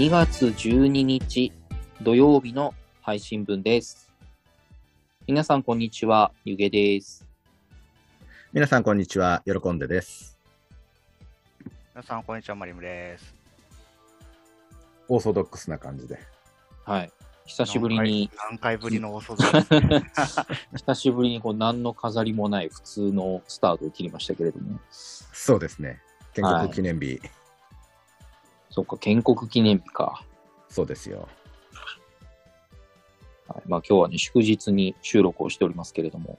[0.00, 1.52] 2月12日
[2.00, 2.72] 土曜日の
[3.02, 4.10] 配信分です。
[5.26, 6.32] 皆さん、こんにちは。
[6.42, 7.28] ゆげです。
[8.50, 9.42] 皆さん、こんにちは。
[9.44, 10.38] 喜んでです。
[11.94, 12.56] 皆さん、こんにちは。
[12.56, 13.34] マリムです。
[15.06, 16.18] オーソドックスな感じで。
[16.86, 17.12] はい。
[17.44, 20.10] 久しぶりに、何回何回ぶりのお外ですね。
[20.76, 26.00] 久しぶりにこう何の飾りもない普通のスタートを切りましたけれども、そうですね。
[26.32, 27.20] 建国記念日、
[28.70, 30.24] そっか、建国記念日か。
[30.68, 31.28] そうですよ。
[33.48, 36.38] はい、まあ今日はね、祝日に収録をしておりますけれども、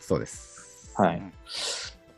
[0.00, 0.92] そうです。
[0.96, 1.18] はい。
[1.18, 1.32] うん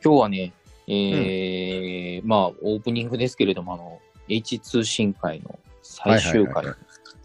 [0.05, 0.53] 今日はね、
[0.87, 6.77] えーまあオープニングですけれども、あの、H 通信会の最終回とは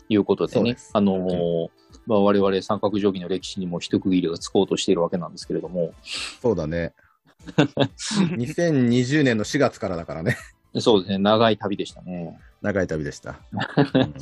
[0.07, 1.69] いうことでねあのー
[2.07, 5.93] まあ、我々三角定規の歴史にも一区切りがつこうとしているわけなんですけれども、
[6.41, 6.93] そうだね。
[7.57, 10.37] 2020年の4月からだからね。
[10.77, 12.39] そうですね、長い旅でしたね。
[12.61, 13.39] 長い旅でした。
[13.51, 14.13] う ん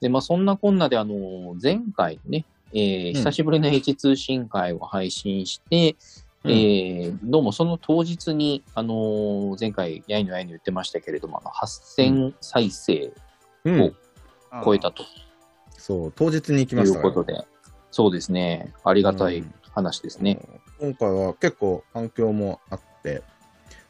[0.00, 3.14] で、まあ、そんなこんなで、あのー前回ね、えーうん。
[3.14, 5.96] 久しぶりの H 通信会を配信して、
[6.44, 6.50] うん。
[6.50, 13.12] えーどうもその当日に、あのー前回、やいのやいの言ってましたけれども、あの8000再生
[13.64, 13.80] うん。
[13.80, 13.92] お
[14.64, 15.02] 超えたと。
[15.78, 17.46] そう、当日に行きいましたからうことで、
[17.90, 19.54] そうですね、ありがたいうん。
[19.72, 20.38] 話ですね。
[20.80, 23.22] 今回は結構反響もあって、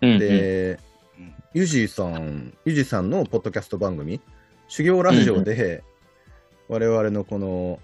[0.01, 0.19] うんうん。
[0.19, 0.79] で、
[1.19, 4.20] うんユジさん、ユジさんのポッドキャスト番組、
[4.69, 5.83] 修行ラジオで、
[6.69, 7.81] 我々のこの、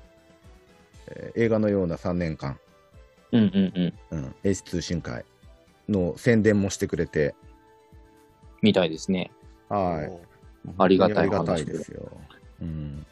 [1.07, 2.59] えー映画のような3年間、
[3.33, 4.19] うんうんうん。
[4.19, 5.25] うん、H 通信会
[5.89, 7.35] の宣伝もしてくれて、
[8.63, 9.31] みたいですね。
[9.69, 10.73] はい。
[10.79, 12.11] ありがたい本当にありがたいですよ。
[12.61, 13.07] うん。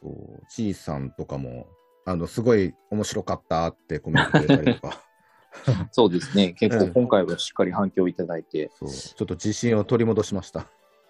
[0.00, 1.66] そう、ちいさんとかも、
[2.06, 5.02] あの、すごい面白かったってコメントくれたりとか、
[5.92, 6.52] そうですね。
[6.52, 10.66] 結構うん今回はしっかり反響いただいて、ちょっと自信を取り戻しました。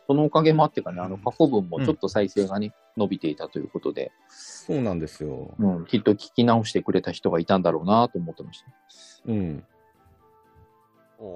[0.06, 5.54] そのおかげもあってかね、あの過去文もちょっと再生がね、伸びていたということで、そうなんですよ。
[5.58, 8.66] うん、きっと聞き直してくれた人がいたんだろうなと思ってました。
[9.26, 9.64] うん。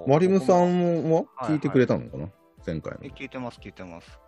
[0.06, 2.28] マリムさんは聞いてくれたのかな、
[2.66, 3.08] 前回のえ。
[3.08, 4.20] 聞いてます、聞いてます。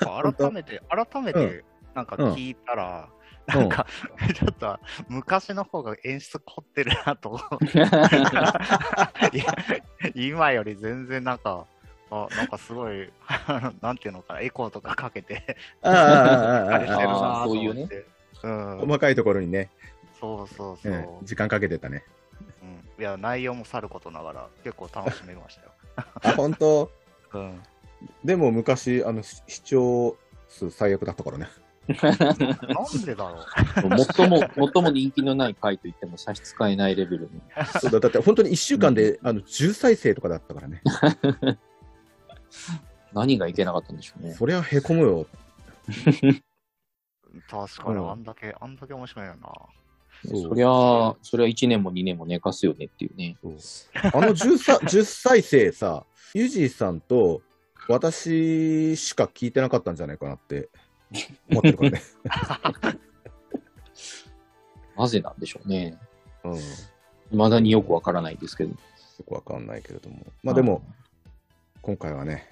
[0.00, 1.64] 改めて、 改めて、
[1.94, 3.86] なんか聞いたら、うんなんか、
[4.34, 7.78] ちょっと昔の方が演出凝ってるなと思って。
[9.36, 9.54] いや
[10.14, 11.66] 今より全然なんか、
[12.10, 13.12] あなんかすごい、
[13.82, 18.06] なんていうのかな、エコーとかかけて、あああああああれしてるああなとそういうね思って。
[18.44, 19.70] うん、細かいところにね、
[20.20, 22.04] そうそうそう、うん時間かけてたね。
[22.62, 23.02] うん。
[23.02, 25.72] いや、内容もさることながら、結構楽しめましたよ。
[25.96, 26.90] あ、本当？
[27.34, 27.62] うん。
[28.24, 30.16] でも昔、あの、し視聴
[30.48, 31.48] 数最悪だったからね。
[31.88, 33.44] なんでだろう。
[34.14, 37.28] 最も、最も人気のない回といっても差し支えないレベルの。
[37.80, 40.82] そうだだって本当に1週間で、あの10再生とかだったからね。
[43.12, 44.32] 何がいけなかったんでしょうね。
[44.34, 45.26] そりゃへこむよ。
[47.50, 49.50] 確かに、うんあんだけ、あんだけ面白いよな。
[50.24, 53.36] そりゃ、そりゃ1年も2年も寝かすよねっていうね。
[53.42, 53.52] そう
[54.14, 57.42] あの 10, さ 10再生さ、ユージーさんと
[57.88, 60.68] 私しか聞いてなかったんじゃないかなって
[61.50, 62.02] 思ってるからね。
[64.96, 65.98] なぜなんでしょうね。
[66.44, 66.58] うん、よ
[67.30, 68.74] 未だによくわからないですけど。
[69.22, 70.26] くわかんないけれども。
[70.42, 70.82] まあでも、
[71.80, 72.48] 今回はね、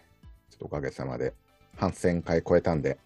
[0.51, 1.35] ちょっとおかげさまで、
[1.77, 2.99] 半1000回超えたんで、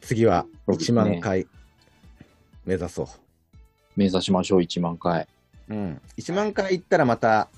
[0.00, 1.46] 次は1そうですね万回
[2.64, 3.06] 目指そう。
[3.96, 5.26] 目指しましょう、1万回。
[5.68, 7.48] うん、1万回いったらまた、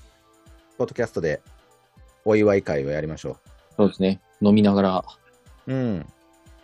[0.77, 1.41] ポッドキャストで
[2.25, 3.37] お祝い会をやりましょ
[3.77, 4.21] そうですね。
[4.41, 5.05] 飲みながら、
[5.67, 5.73] う。
[5.73, 6.05] うん。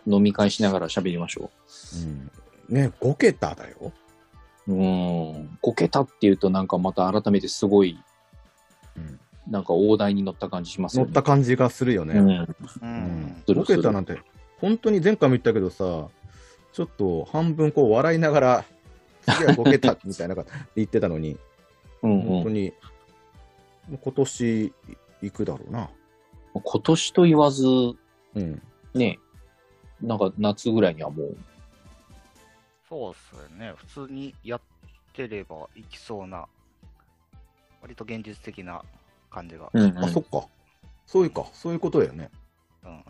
[0.06, 1.50] 飲み会しながら喋りましょ
[2.68, 3.92] うん、ね、5桁だよ。
[4.68, 4.72] う。
[4.72, 5.58] ん。
[5.62, 7.98] 5桁っていうとなんかまた改めてすごい、
[8.96, 11.04] うん、なんか大台に乗った感じしますね。
[11.04, 12.14] った感じがするよね。
[12.14, 12.28] うん。
[12.30, 13.42] ううんん。
[13.46, 14.20] する5桁なんて、
[14.58, 16.08] 本当に前回も言ったけどさ、
[16.72, 18.64] ちょっと半分こう笑いながら、
[19.22, 21.36] 次は5桁みたいなこと言ってたのに、
[22.02, 22.22] うんうん。
[22.22, 22.72] 本当に、
[24.02, 24.72] 今年
[25.22, 25.90] 行くだろうな。
[26.52, 28.62] 今年と言わず、うん。
[28.94, 29.18] ね、
[30.00, 31.36] なんか夏ぐらいにはもう、
[32.88, 33.72] そうっすよね。
[33.76, 34.60] 普通にやっ
[35.12, 36.48] てればいきそうな、
[37.80, 38.82] 割と現実的な
[39.30, 39.70] 感じが。
[39.72, 40.46] うんうんあ、そっか。
[41.06, 42.30] そういうか、そういうことだよね。
[42.84, 43.04] うんうん。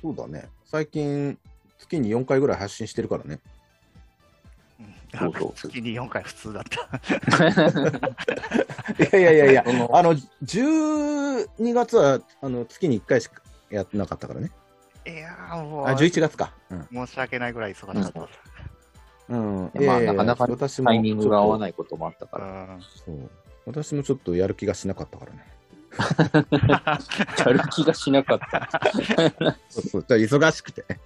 [0.00, 0.48] そうだね。
[0.64, 1.38] 最近、
[1.78, 3.40] 月に4回ぐらい発信してるからね。
[4.80, 6.80] うんそうそう 月に4回普通だった。
[9.04, 14.50] いやいやいやいや、あの、12月は、あの、月に1回しかやってなかったからね。
[15.06, 16.52] いやーもう、あ、11月か。
[16.70, 17.06] うん。
[17.06, 18.28] 申し訳ないぐらい忙しかっ
[19.28, 19.34] た。
[19.34, 19.70] うん。
[19.74, 21.60] まあなかなか私もタイミングが合わい。
[21.60, 22.74] ないこともあったから。
[22.74, 23.30] うんそう。
[23.64, 25.52] 私もちょっとやる気がしなかったからね。
[27.38, 28.80] やる気がしなかった。
[29.68, 31.00] そうそうちょっと忙しくてね、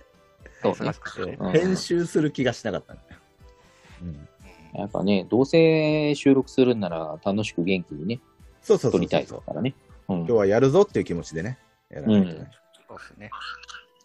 [0.62, 3.20] そうね忙しくてうん編集する気がしなかったんだよ。
[4.02, 4.28] うん、
[4.80, 8.20] やっぱね、どうせ収録するんなら楽しく元気にね、
[8.62, 9.74] そうそう撮りたいですからね。
[10.08, 11.58] うん今日はやるぞっていう気持ちでね、
[11.90, 12.50] やらないとね。
[12.88, 13.30] そうですね。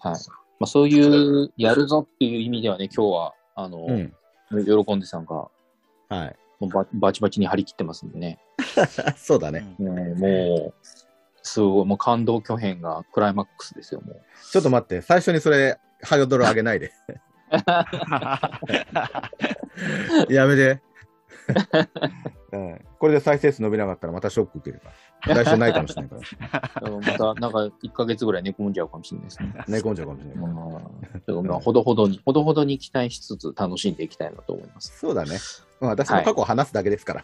[0.01, 0.13] はい。
[0.59, 4.13] まあ、そういう、やるぞっていう意味ではね、今日は、あの、うん。
[4.85, 5.47] 喜んでさんが、
[6.09, 6.35] はい。
[6.59, 8.39] もうババチバチに張り切ってますんでね。
[9.17, 9.75] そうだね。
[9.79, 10.73] うんねもう、
[11.41, 14.21] すごい、もう感動巨編がクライマックスですよ、もう。
[14.51, 16.91] ちょっと待って、最初にそれ、ハードル上げないで。
[20.29, 20.81] やめて。
[22.51, 24.93] う ん、これで再生数伸びなかったらまたショック受けるから。
[25.27, 26.91] 来週ないかもしれないから。
[26.91, 29.53] また、なんか、1ヶ月ぐらい寝込んじゃうかもしれないですね。
[29.67, 31.59] 寝込んじゃうかもしれないから。
[31.59, 34.97] ほどほどに、ほどほどに期待しつつ楽しんでいきたいなと思います。
[34.97, 35.37] そうだね。
[35.79, 37.21] まあ、私の過去を話すだけですから。
[37.21, 37.23] い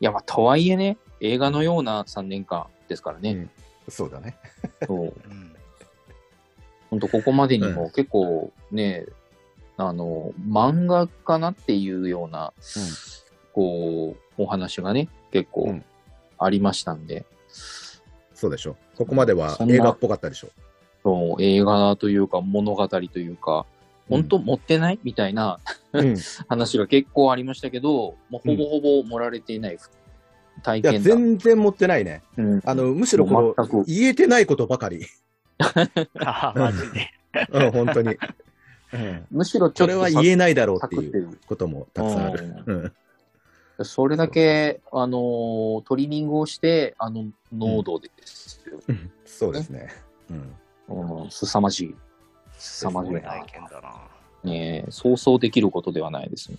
[0.00, 3.32] や、まあ、とはいえね、映画のような3年間ですからね。
[3.32, 3.50] うん
[3.86, 4.34] そうだね。
[4.86, 5.00] そう。
[5.02, 5.54] うん
[6.90, 9.04] 本当ここまでにも結構ね、
[9.76, 12.52] あの、漫画かなっていうような、
[13.52, 15.84] こう、お話がね、結構うん
[16.44, 17.24] ありましたんで、
[18.34, 18.76] そうでしょ。
[18.96, 20.48] ここまでは映画っぽかったでしょ。
[21.02, 23.66] そう映画というか物語というか、
[24.08, 25.58] 本当持ってないみたいな
[25.92, 26.16] うん、い
[26.48, 29.78] 話が結構ありましたけど、もうほぼほぼ盛られていない
[30.62, 31.08] 体や、験だ。
[31.10, 32.22] 全然持ってないね。
[32.36, 35.06] うんあの、むしろこ全くの、言えてないことばかり。
[36.20, 37.10] あマジで。
[37.50, 38.16] うん、本当に。
[38.92, 42.92] うん、むしろちょっとそれは言えないだろうっていうこともたくさんある。
[43.78, 48.78] うんそれだけ、あのートリミングをして、あの濃度でですよ。
[49.24, 49.88] そうですね。
[50.30, 51.94] うんうん、凄まじい。
[52.56, 53.46] 凄まじいな体。
[53.46, 53.92] 験だな。
[54.44, 56.58] ねえ想像できることではないですね。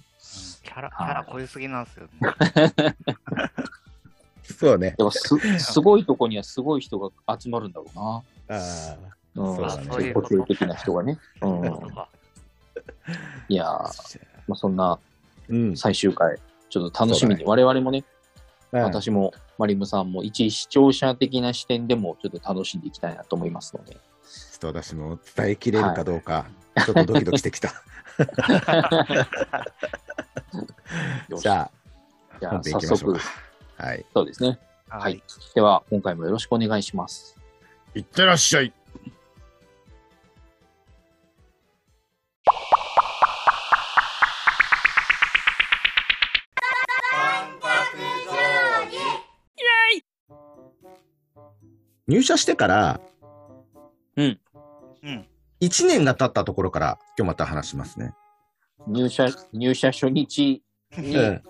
[0.64, 2.10] キャラ、キャラ濃いすぎなんですよ。
[4.44, 4.96] そうだね。
[4.98, 7.10] やっぱす、すごいとこにはすごい人が
[7.40, 8.24] 集まるんだろうな。
[8.50, 8.98] あ
[9.36, 11.18] うん、そうだねそういう個性的な人がね。
[11.42, 11.66] うん、
[13.48, 13.68] いやー、
[14.48, 15.00] まあ、そんな
[15.50, 15.78] うん。
[15.78, 16.38] 最終回、
[16.76, 23.94] ちょっと楽しみに、そう我々もね、うん私もマリムさんも一視聴者的な視点でもちょっと楽しんでいきたいなと思いますので。
[23.94, 24.00] ちょ
[24.70, 26.48] っと私も伝えきれるかどうか、
[26.86, 27.70] ちょっとドキドキしてきた。
[31.30, 31.72] よしじゃあ、
[32.42, 33.86] じゃあ本編行早速きましょうか、。
[33.86, 34.06] はい。
[34.14, 34.60] そうですね。
[34.90, 35.24] ははいい。
[35.54, 37.38] では、今回もよろしくお願いします。
[37.94, 38.74] いってらっしゃい。
[52.08, 53.02] 入社してから
[54.16, 54.40] うん。
[55.62, 58.14] 1年が経ったところから今日また話しますね。
[58.88, 60.62] 入社、入社初日
[60.98, 61.42] に、うん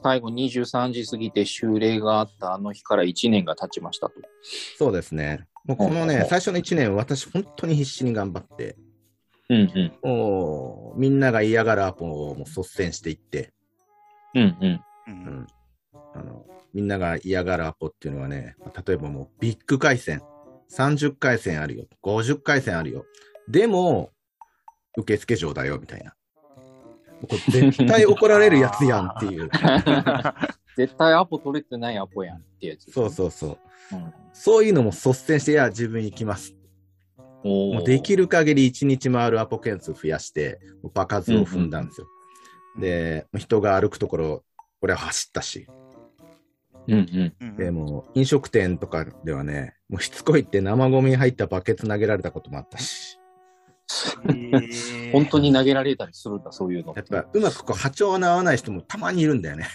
[0.00, 4.14] 最後23時過ぎて修例があったあの日から1年が経ちましたと。
[4.78, 5.46] そうですね。
[5.64, 8.76] もうこのね、最初の1年、私、本当に必死に頑張って、
[9.48, 10.08] うんうん。
[10.08, 13.52] もうみんなが嫌がるアポをもう率先していって、
[14.34, 14.70] うんうん。
[14.72, 14.84] う。
[15.08, 15.46] うんん
[16.14, 18.56] あの、みんなが嫌がるアポっていうのはね、
[18.86, 20.22] 例えばもうビッグ回線、
[20.70, 23.06] 30回線あるよ、50回線あるよ。
[23.48, 24.10] でも、
[24.96, 26.14] 受付嬢だよ、みたいな。
[27.22, 27.38] これ
[27.70, 29.50] 絶対怒られるやつやんっていう。
[30.76, 32.90] 絶対アポ取れてないアポやんってやつ。
[32.92, 33.58] そうそうそ
[33.92, 33.96] う。
[33.96, 34.12] うん。
[34.32, 36.54] そういうのも率先して、いや、自分行きます。
[37.42, 40.60] もうできる限り1日回るアポ件数増やして、
[40.94, 42.06] 場数を踏んだんですよ。
[42.78, 44.44] で、人が歩くところ、
[44.82, 45.66] 俺は走ったし。
[46.88, 47.34] うんうん。
[47.40, 53.18] うんでもう飲食店とかではね、もうしつこいって生ゴミ入ったバケツ投げられたこともあったし、
[55.12, 59.68] 本当に投げられたりするんだ、そういうのやっぱうまくこう波長の合わない人もたまにいるんだよね。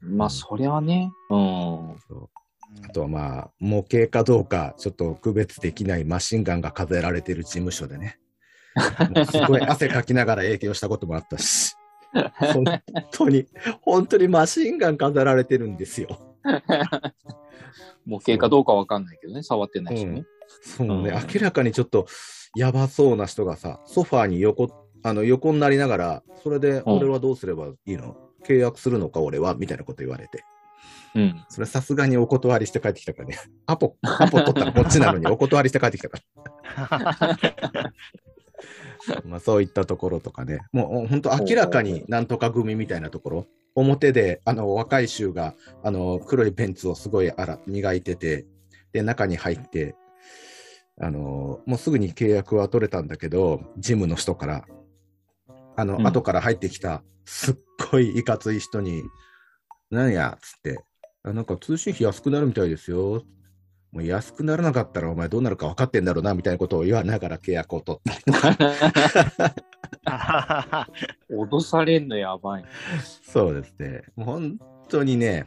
[0.00, 1.10] まあ、そりゃね。
[1.28, 1.90] うん。
[1.90, 8.18] あとはまあ、模型かどうかちょっと区別できないマシンガンが数えられてる事務所でね、
[9.30, 11.74] すごい汗かきながら営業したこともあったし、
[12.12, 12.64] 本
[13.10, 13.46] 当に、
[13.82, 16.29] 本当にマシンガン数えられてるんですよ。
[18.06, 20.24] 模型かどうかわかんないけどね、触ってないしね。
[20.62, 21.04] そうね、うん。
[21.06, 22.06] 明らかにちょっと
[22.56, 26.96] やばそうな人がさ、ソファーに横あの横になりながら、それでうん。
[26.98, 29.54] 俺はどうすればいいの、契約するのか、俺は？
[29.54, 30.44] みたいなこと言われて、
[31.14, 31.44] うん。
[31.48, 36.18] それさすがにお断りして帰ってきたからね、アポ、アポ取ったらこっちなのにお断りして帰ってきたか
[36.76, 37.92] ら、
[39.24, 48.46] まあそういったところとかね、もう本当明らかになんとか組みたいなところ、表であの若い衆があの黒いベンツをすごいあら磨いてて、
[48.92, 49.94] で、中に入って、
[51.00, 54.64] あのもうすぐに契約は取れたんだけど、ジムの人から、
[55.76, 56.06] あの、うん。
[56.06, 57.54] 後から入ってきた、すっ
[57.90, 59.02] ごいいかつい人に、
[59.90, 60.84] なんや、つって、
[61.22, 63.22] あなんか通信費安くなるみたいですよ。
[63.92, 68.30] もう安くならなかったらお前どうなるか分かってんだろうなみたいなことを言わながら契約を取った。
[71.30, 72.64] 脅されんのやばい。
[73.22, 74.04] そうですね。
[74.14, 75.46] もう本当にね、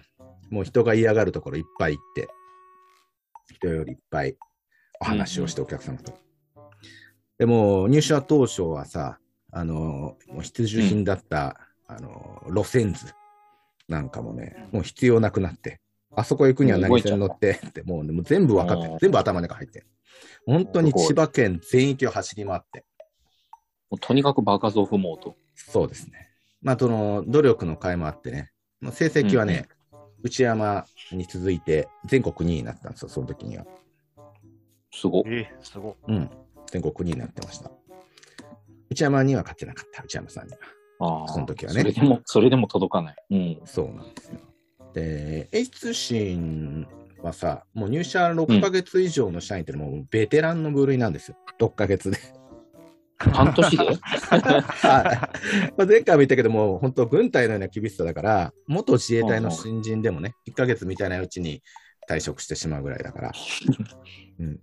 [0.50, 2.28] もう人が嫌がるところいっぱい行って、
[3.54, 4.36] 人よりいっぱい
[5.00, 6.14] お話をしてお客様と。
[7.38, 9.20] でも入社当初はさ、
[9.52, 13.14] あの、もう必需品だった、あの、路線図
[13.88, 15.80] なんかもね、もう必要なくなって、
[16.16, 17.60] あそこ行くには何線乗って？
[17.68, 19.88] って、もう,、ね、もう全部分かって全部頭の中入ってる。
[20.46, 22.86] 本当に千葉県全域を走り回って、
[23.90, 25.36] もうとにかくバカゾフモード。
[25.56, 26.30] そうですね。
[26.62, 29.68] まあ、その努力の甲斐もあってね、まあ成績はね、
[30.22, 33.66] 内山に続いて全国2位になったんですよ、その時には。
[34.92, 35.24] すごっ。
[35.26, 35.96] え、すごい。
[36.08, 36.30] うん。
[36.68, 37.72] 全国2位になってました。
[38.90, 40.60] 内山には勝ってなかった、内山さんには。
[41.00, 41.28] ああ。
[41.28, 43.16] その時はねそれでも、それでも届かない。
[43.32, 43.62] うん。
[43.66, 44.40] そうなんですよ。
[44.94, 46.88] で、エイ通信
[47.22, 51.38] はさ、もう入社6ヶ月以上の社員ってもうベテランの部類なんですよ。
[51.60, 52.18] 6ヶ月で。
[53.18, 53.86] 半年で？
[53.88, 61.64] はいまあ前回も言ったけども、本当、軍隊のような厳しさだから、元自衛隊の新人でもね、1ヶ月みたいなうちに
[62.10, 63.32] 退職してしまうぐらいだから。
[64.40, 64.60] うん、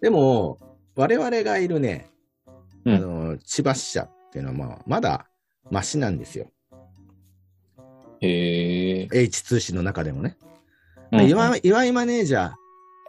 [0.00, 0.58] でも、
[0.96, 2.10] 我々がいるね、
[2.84, 5.26] うんあの千葉支社っていうのは、まあ、まだ
[5.70, 6.50] マシなんですよ。
[8.24, 9.08] へえ。
[9.12, 10.36] H 通信の中でもね。
[11.12, 12.52] うんうん岩井岩井マネージャ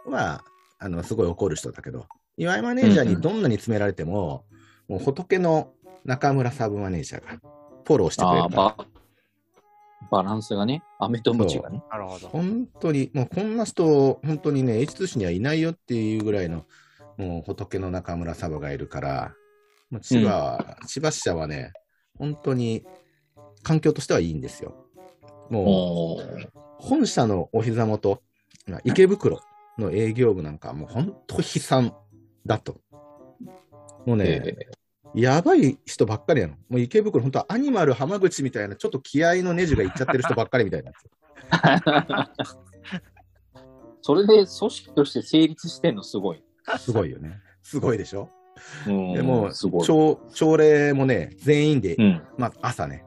[0.06, 0.44] ーは、
[0.78, 2.06] あの、すごい怒る人だけど、
[2.36, 4.44] 岩井マネージャーにどんなに詰められても、
[4.88, 5.72] もう仏の
[6.04, 7.40] 中村サブマネージャーが
[7.84, 8.56] フォローしてくれるから。
[8.56, 8.76] バ
[10.10, 11.82] バランスがね、飴とムチがね。
[11.90, 12.28] なるほど。
[12.28, 16.64] 本当に、もうこんな人、本当にね、H 通信にはいないよっていうぐらいの、
[17.16, 19.34] もう仏の中村サブがいるから、
[19.90, 21.72] もう千葉、千葉支社はね、
[22.18, 22.84] 本当に
[23.62, 24.85] 環境としてはいいんですよ。
[25.50, 26.48] もう、
[26.78, 28.22] 本社のお膝元、
[28.66, 29.40] まあ池袋
[29.78, 31.94] の営業部なんかはもう本当悲惨
[32.44, 32.80] だと。
[34.04, 34.56] もうね、え
[35.14, 36.54] やばい人ばっかりなの。
[36.68, 40.92] もう池袋、本当はアニマル浜口みたいな、ちょっと気合のネジがいっちゃってる人ばっかりみたいな
[44.02, 46.42] それで組織として成立してんのすごい。
[46.78, 47.40] すごいよね。
[47.62, 48.28] すごいでしょ。
[48.86, 49.82] うんでも、すごい。
[49.82, 52.22] 朝朝礼もね、全員で、うん。
[52.36, 53.05] まあ朝ね、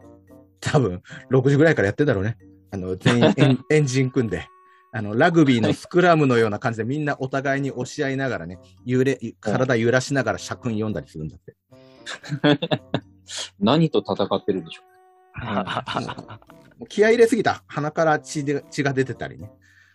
[0.60, 1.02] 多分
[1.32, 2.38] 6時ぐらいからやってんだろうね。
[2.72, 4.48] あの全員 エンエンジン組んで、
[4.92, 11.56] あのラグビーのスクラムのような感じでみんなお互いに押し合いながらね、揺れ、体揺らしながら社訓読んだりするんだって。
[13.60, 14.82] 何と戦ってるんでしょ
[16.80, 19.52] もう 気合い入れすぎた鼻から血で血が出てたりね。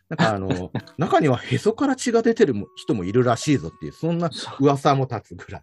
[0.08, 4.30] なんかあの、中にはへそから血が出てるも人もいるらしいぞっていう、そんな
[4.60, 5.62] 噂も立つぐらい。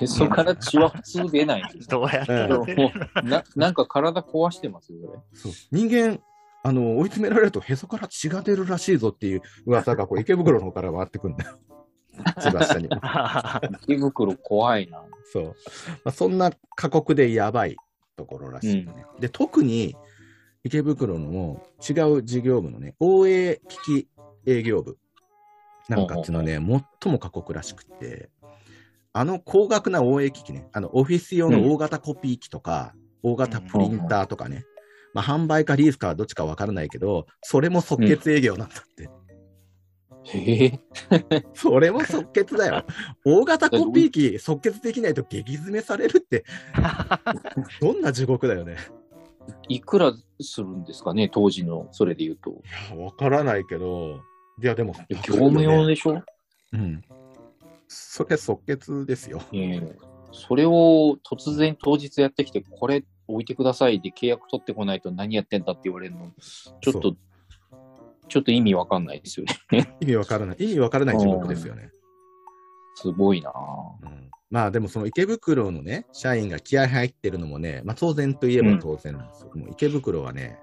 [0.00, 2.32] へ そから血は普通出ないんですどうやって？
[2.32, 2.92] うんやってるも
[3.22, 6.20] うななんか体壊してますよ、こそう人間、
[6.62, 11.58] あの、追い詰められるとへそから血が出るらしいぞっていう噂がこう池袋の方から回ってくるんだよ。
[12.40, 12.88] 千葉下に。
[13.84, 15.02] 池袋怖いな。
[15.32, 15.44] そう。
[16.04, 17.76] まあ、そんな過酷でやばい
[18.16, 19.06] ところらしいのね。
[19.18, 19.96] で、特に
[20.62, 24.08] 池袋のも違う事業部のね、応営機器
[24.46, 24.98] 営業部
[25.88, 26.58] なんかっていうのはね、
[27.02, 28.28] 最も過酷らしくって、
[29.14, 34.64] あの高額な応営機器ね、あのオフィス用の大型コピー機とか、大型プリンターとかね、
[35.14, 39.10] まあ、販売かリースかはどっちかわからないけど、それも即決営業なんだって。
[40.24, 40.80] へえ。
[41.52, 42.84] それも即決だよ。
[43.24, 46.44] 大型コピー機即決できないと激詰めされるって、
[47.80, 48.76] どんな地獄だよね。
[49.68, 52.50] いくらするんですかね、当時の、それで言うと。
[52.50, 54.20] いやわからないけど、
[54.62, 56.22] いや、でも、業務用でしょ？
[56.72, 57.02] うん。
[57.92, 59.42] それ即決ですよ。
[59.52, 59.96] ええ
[60.32, 66.32] それを突然当日やってきて、これ置いてくださいで契約取ってこないと何やってんだって言われるの、
[66.80, 67.16] ちょっそと、
[68.28, 69.94] ちょっと意味わかんないですよね。
[70.00, 70.56] 意味わからない。
[70.58, 71.90] 意味わからない地獄ですよね。
[72.94, 79.50] すごいなぁうん、まあでもその池袋のね、社員が気合入ってるのもね、まあ当然といえば当然なんですよ。
[79.54, 80.58] もう池袋はね、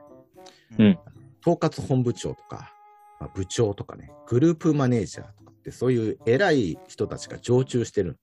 [0.78, 1.00] うん
[1.42, 2.74] 統括本部長とか、
[3.20, 8.18] まあ、部長とかね、グループマネージャーとかそういう偉い人たちが常駐してる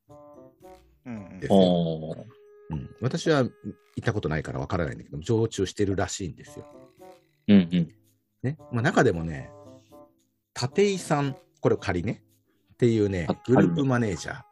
[1.06, 1.58] うんですよ。
[1.58, 2.24] おー
[2.68, 3.50] うん、私は行
[4.00, 6.66] ったことないからわからないんだけど、常駐してるらしいんですよ。
[7.48, 7.94] うんうん。
[8.42, 8.58] ね。
[8.72, 9.50] まあ、中でもね、
[10.60, 12.24] 立井さん、これ仮ね、
[12.74, 14.42] っていうねあ、グループマネージャ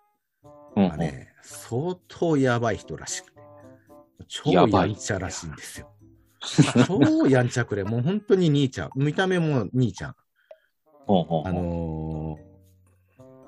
[0.77, 3.41] うんーがね、相当やばい人らしくて、
[4.29, 5.91] 超やんちゃらしいんですよ。
[6.87, 10.15] 超やんちゃくれ、もう本当に兄ちゃん、見た目も兄ちゃん。
[11.07, 12.14] ほうほうほうあのー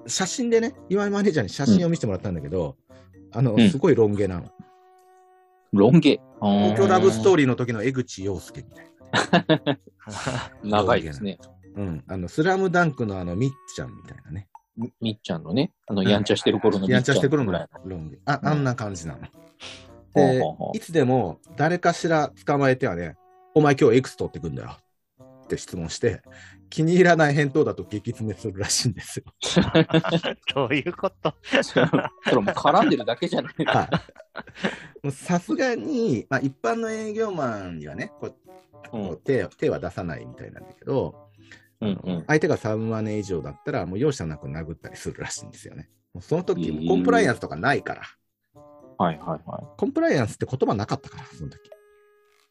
[0.07, 2.77] 写真でね、岩井マネージャーに写真を見せてもらったんだけど、
[3.33, 4.51] あの、うんすごいロン毛なの。
[5.73, 6.21] ロン毛？
[6.41, 8.87] 東京ラブストーリリーの時の江口洋介みたい
[9.47, 9.57] な。
[9.65, 9.79] ー。
[10.65, 11.39] 長いですね。
[11.75, 12.05] うん。
[12.07, 14.49] あの、スラムダンクのあの、みっちゃんみたいなね。
[14.77, 18.19] みみっちゃんのね、あの、やんちゃしてる頃のみやっちゃんんちゃしてくるのぐらいロン毛。
[18.27, 19.21] あ、あんな感じなの。
[20.15, 23.17] でいつでも誰かしら捕まえてはね、
[23.55, 24.77] お前今日いくつ取ってくんだよ
[25.47, 26.23] って質問して、
[26.69, 29.25] 気に入らない返答だと撃詰めするらしいんですよ。
[30.55, 31.35] どういうこと？
[31.63, 32.03] それも
[32.43, 33.79] う絡んでるだけじゃないか。
[33.79, 33.89] はい
[35.03, 38.35] もうさすがに、まあ、一般の営業マンにはね、こ
[38.93, 41.31] ううん手手は出さないみたいなんだけど、
[41.81, 42.25] うんうん。
[42.27, 45.89] 相手が3万年以上だったら、もう容赦なく殴ったりするらしいんですよね。
[46.13, 48.03] もうその時、コンプライアンスとかないから、
[48.99, 49.65] はいはいはい。
[49.77, 51.71] コンプライアンスって言葉なかったから、その時。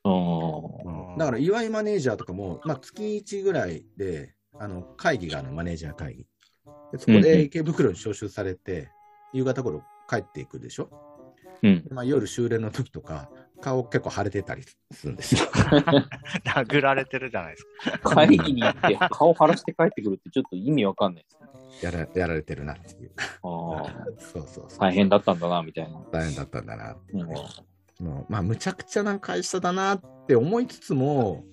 [0.10, 1.18] うん。
[1.18, 6.28] だから、岩井マネージャーとかも、まあ、月1ぐらいで、あの会議があるの、マネージャー会議。
[6.92, 8.90] でそこうんうんで池袋に招集されて、
[9.34, 10.90] 夕方頃帰っていくでしょ？
[11.64, 11.88] うん。
[11.90, 13.30] まあ、夜終電の時とか、
[13.62, 15.42] 顔結構腫れてたりするんですよ。
[16.46, 17.66] 殴られてるじゃないです
[18.00, 18.16] か。
[18.16, 21.50] 会議に行って顔腫らして帰ってくるってちょっと意味わかんないですね。
[21.82, 23.12] やらやられてるなっていう。
[23.44, 23.86] ああ、
[24.20, 24.80] そうそうそう。
[24.80, 26.00] 大変だったんだな、みたいな。
[26.12, 27.28] 大変だったんだなうん。
[28.00, 31.44] もうまあ、むちゃくちゃな会社だなって思いつつも、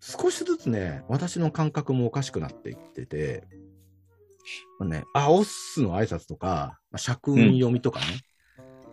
[0.00, 3.44] 少しずつね、私の感覚もおかしくなっていってて、
[4.78, 8.06] まあね、あ、オッスの挨拶とか、まあ、社訓読みとかね、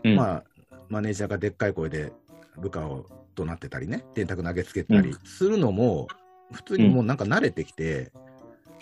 [0.04, 0.16] うん。
[0.16, 0.44] まあ、
[0.90, 2.12] マネージャーがでっかい声で
[2.58, 6.08] 部下を怒鳴ってたりね、電卓投げつけたりするのも、
[6.52, 8.12] 普通にもうなんか慣れてきて、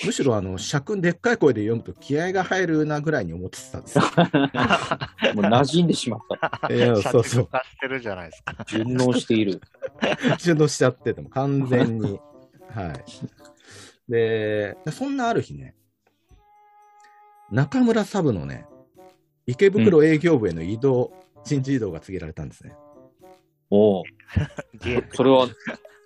[0.06, 4.04] むしろあの社訓でっかい声で読むと気合が入るなぐらいに思ってたんですよ。
[5.36, 6.20] もう馴染んでしまっ
[6.62, 6.74] た。
[6.74, 8.66] いや社そうそうしてるじゃないですか。
[8.68, 9.62] 順応している。
[10.40, 12.20] 順応しちゃってても完全に。
[12.74, 14.12] はい。
[14.12, 15.76] で、そんなある日ね、
[17.52, 18.66] 中村サブのね、
[19.46, 22.76] 池袋営業部への移動、人事異動が告げられたんですね。
[23.70, 24.04] おお。
[25.14, 25.48] それは、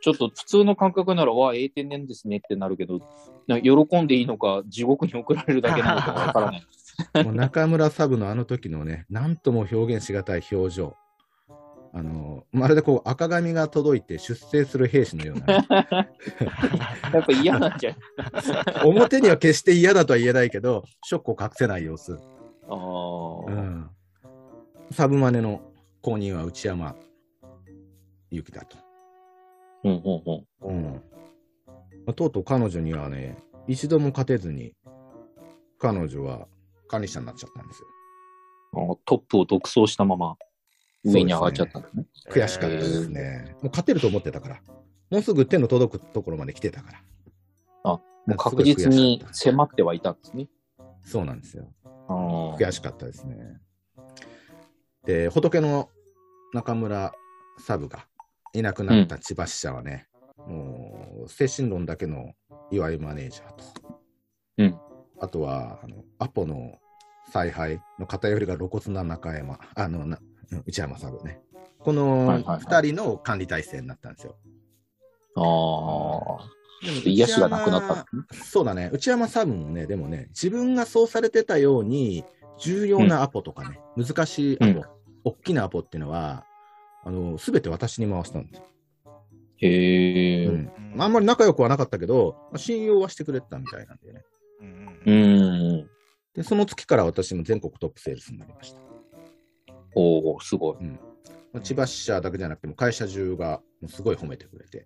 [0.01, 2.99] ちょっと普通の感覚なら、わあ、ええ天然ですねってなるけど、
[3.47, 6.67] な喜んでいいのか、地獄に送られるだけなのかわからない。
[7.23, 10.95] もう中村サブのあの時のね、なんとも表現しがたい表情。
[11.93, 15.65] あのまるでこう赤髪が届いて出征する兵士のようなね、
[17.11, 17.95] やっぱ嫌なんじゃ
[18.83, 22.19] 表には決して嫌だとは言えないけど、ショックを隠せない様子。
[22.69, 23.89] ああ、うん、
[24.91, 25.61] サブマネの
[26.01, 26.95] 後任は内山
[28.29, 28.86] 由紀だと。
[29.83, 30.75] うんうんうん。
[30.75, 31.01] うん
[32.05, 33.37] まあとうとう彼女にはね、
[33.67, 34.73] 一度も勝てずに、
[35.77, 36.47] 彼女は
[36.87, 37.87] 管理者になっちゃったんですよ。
[38.73, 40.37] あトップを独走したまま
[41.03, 42.05] 上に上がっちゃったんだね。
[42.29, 43.55] 悔しかったですね。
[43.61, 44.61] もう勝てると思ってたから。
[45.09, 47.01] もうすぐ手の届くところまで来てたから。
[48.27, 50.47] もう確実に迫ってはいたんですね。
[50.77, 51.71] たそうなんですよ。
[52.09, 53.37] 悔しかったですね。
[55.05, 55.89] で、仏の
[56.53, 57.13] 中村
[57.57, 58.05] サブが
[58.53, 60.07] いなくなった千葉支社はね、
[60.37, 62.33] もう精神論だけの
[62.71, 63.63] 岩井マネージャーと、
[64.57, 64.79] うん
[65.19, 66.77] あとはあのアポの
[67.31, 70.19] 采配の偏りが露骨な中山、あのな
[70.51, 71.41] うん内山サブね。
[71.79, 74.35] このはいはいはい2人の管理体制になったんですよ。
[75.35, 76.57] あー。
[76.85, 78.05] でも癒しがなくなった。
[78.43, 82.23] そうだね、内山サブもね、でもね、自分がそうされてたように、
[82.59, 84.83] 重要なアポとかね、難しいアポ、うん
[85.23, 86.45] 大きなアポっていうのは、
[87.07, 88.65] あの、すべて私に回したんですよ。
[89.59, 90.45] へえ。
[90.45, 90.57] ううん
[90.97, 91.01] ん。
[91.01, 94.23] あんまり仲良くはなかったけど、まあ信用はしてくれてたみたいなんだよね。
[94.59, 95.89] うんーん。
[96.33, 98.81] で、その月から私も全国トップセールスになりました。
[99.95, 100.77] おおすごい。
[101.53, 104.85] まあ千葉支社だけじゃなくても、会社中がもうすごい褒めてくれて。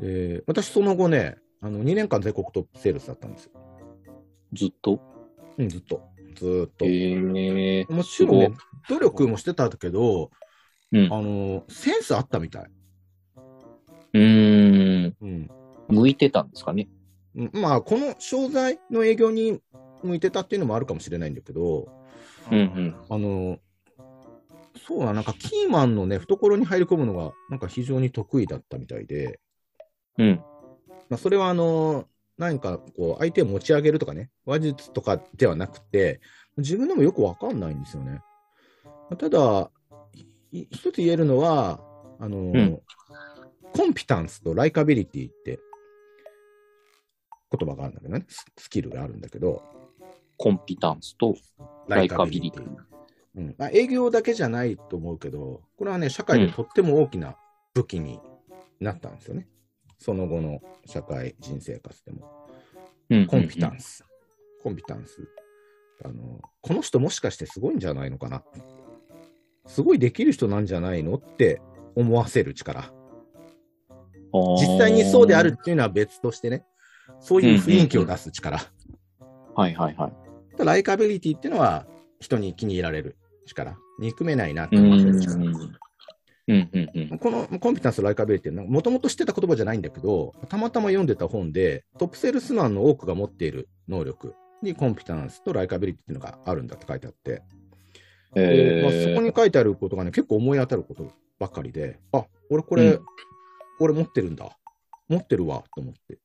[0.00, 3.52] で、私その後ね、あの2年間全国トップセールスだったんですよ。
[4.52, 5.00] ずっと？
[5.56, 6.02] うん、ずっと。
[6.34, 6.84] ずーっと。
[6.84, 7.84] へえ。
[7.88, 8.54] もちろんね
[8.86, 10.30] す、努力もしてたけど、
[10.92, 11.12] うん。
[11.12, 12.70] あの、センスあったみたい。
[14.14, 15.16] うーん。
[15.20, 15.50] うん。
[15.88, 16.88] 向いてたんですかね。
[17.36, 19.60] うんまあ、この商材の営業に
[20.02, 21.88] 向いてたっていうのもあるかもしれないんだけど、
[22.50, 22.96] うんうん。
[23.08, 23.58] あの、
[24.86, 29.40] そうだ、なんかキーマンのね、懐に入り込むのが、なんか非常に得意だったみたいで、
[30.18, 30.40] うん。
[31.08, 32.06] まあ、それはあの、
[32.38, 36.20] 何かこう、相手を持ち上げるとかね、話術とかではなくて、
[36.56, 38.20] 自分でもよくわかんないんですよね。
[39.18, 39.77] ただ、い
[40.52, 41.80] 一つ言えるのは、
[42.18, 42.80] あの、ん
[43.74, 45.60] コンピタンスとライカビリティって
[47.56, 49.62] 言葉があるんだけどね、ススキルがあるんだけど、
[50.36, 51.36] コンピタンスと
[51.86, 52.62] ライカビリティ。
[53.36, 57.36] うんまあ、営業だけじゃないと思うけど、これはね、社会でとっても大きな
[57.74, 58.18] 武器に
[58.80, 59.46] なったんですよね。
[59.98, 62.48] その後の社会人生活でも。
[63.10, 64.04] うんコンピタンス。
[64.62, 65.28] コンピタンス。
[66.04, 68.42] あの、この人もしかしてすごいんじゃないのかな。
[69.68, 71.60] すごいできる人なんじゃないのって
[71.94, 72.90] 思わせる力。
[74.32, 75.56] 実際にそうである。
[75.58, 76.64] っていうのは別としてね。
[77.20, 78.58] そういう雰囲気を出す力。
[79.54, 80.64] はいはいはい。
[80.64, 81.86] ライカビリティっていうのは、
[82.20, 83.76] 人に気に入られる力。
[84.00, 85.12] 憎めないなってう思わせん。
[85.12, 85.34] る力。
[85.36, 87.18] うんうんうん。
[87.18, 97.42] このコンピタンス、ライカビリティってもともと知ってた言葉じゃないんだけど、たまたま読んでた本で、トップセールスマンの多くが持っている能力にコンピタンスとライカビリティっていうのがあるんだって書いてあって、
[98.34, 103.04] でまあ、そこに書いてあることがね、結構思い当たることばっかりで、あ俺これ、うん
[103.80, 104.44] 俺持ってるんだ。
[105.08, 106.18] 持ってるわ、と思って。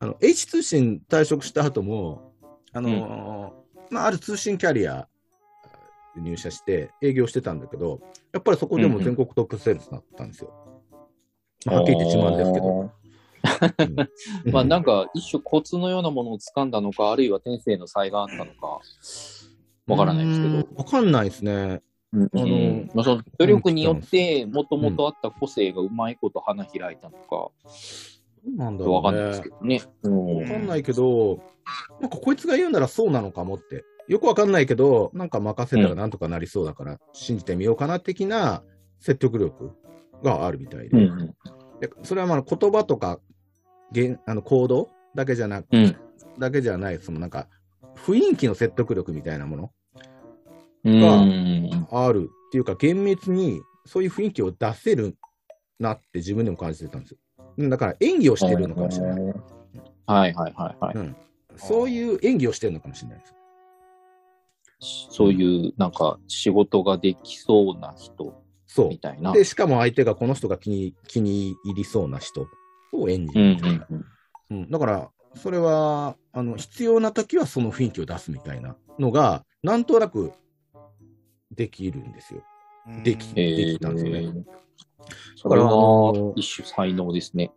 [0.00, 2.32] あの、H 通信退職した後も、
[2.72, 5.08] あのーまあ、ある通信キャリア
[6.16, 8.00] 入社して営業してたんだけど、
[8.32, 10.52] やっぱりそこでも全国トップセールスだったんですよ。
[11.66, 12.90] はっきり言って自慢ですけど。
[14.52, 18.80] まあなんか一種コツのようなものを掴んだのか、あるいは天性の才があったのか、
[19.86, 20.62] わからないですけど。
[20.62, 20.68] ど。
[20.76, 21.82] わかんないですね。
[22.12, 27.50] うんあのまあ、その努力によって、もともとあった個性がうまいこと花開いたのか、
[28.56, 28.96] なんだろう、ね。
[28.96, 29.82] わかんないですけどね。
[30.02, 31.42] うんわかんないけど、
[32.00, 33.84] なんかこいつが言うならそうなのかもって。
[34.06, 38.62] よくわかんないけど、なんか任せたらなんとかなりそうだから、信じてみようかな的な
[39.00, 39.72] 説得力
[40.22, 40.98] があるみたいで。
[40.98, 41.34] うん
[41.80, 43.18] でそれはまあ言葉とか
[43.90, 45.96] 言あの行動だけじゃなく、うん
[46.38, 47.48] だけじゃない、そのなんか
[48.04, 49.70] 雰囲気の説得力みたいなもの
[50.84, 51.00] うん。
[51.00, 55.16] がうんあるっていうか、厳密にそういう雰囲気を出せる
[55.78, 57.18] なって自分でも感じてたんですよ。
[57.56, 59.22] うんだから演技をしてるのかもしれない。
[60.06, 61.16] はいはいはいはい。
[61.56, 63.34] そういう演技をしてるのかもしれないです。
[65.10, 68.34] そういうなんか仕事ができそうな人
[68.66, 69.30] そみたいな。
[69.30, 69.34] う。
[69.34, 72.48] で、しかも相手がこの人が気に気に入りそうな人
[72.92, 73.86] を演じうんるみたいな。
[73.90, 74.04] うん
[74.50, 80.32] うんだから、それはあの必要な時はその雰囲気を出すみたいなのが、なんとなく
[81.50, 82.42] できるんですよ。
[83.02, 83.34] できうん。
[83.34, 84.44] できたんですよね
[85.42, 85.70] だからあは
[86.12, 87.52] の一種才能ですね。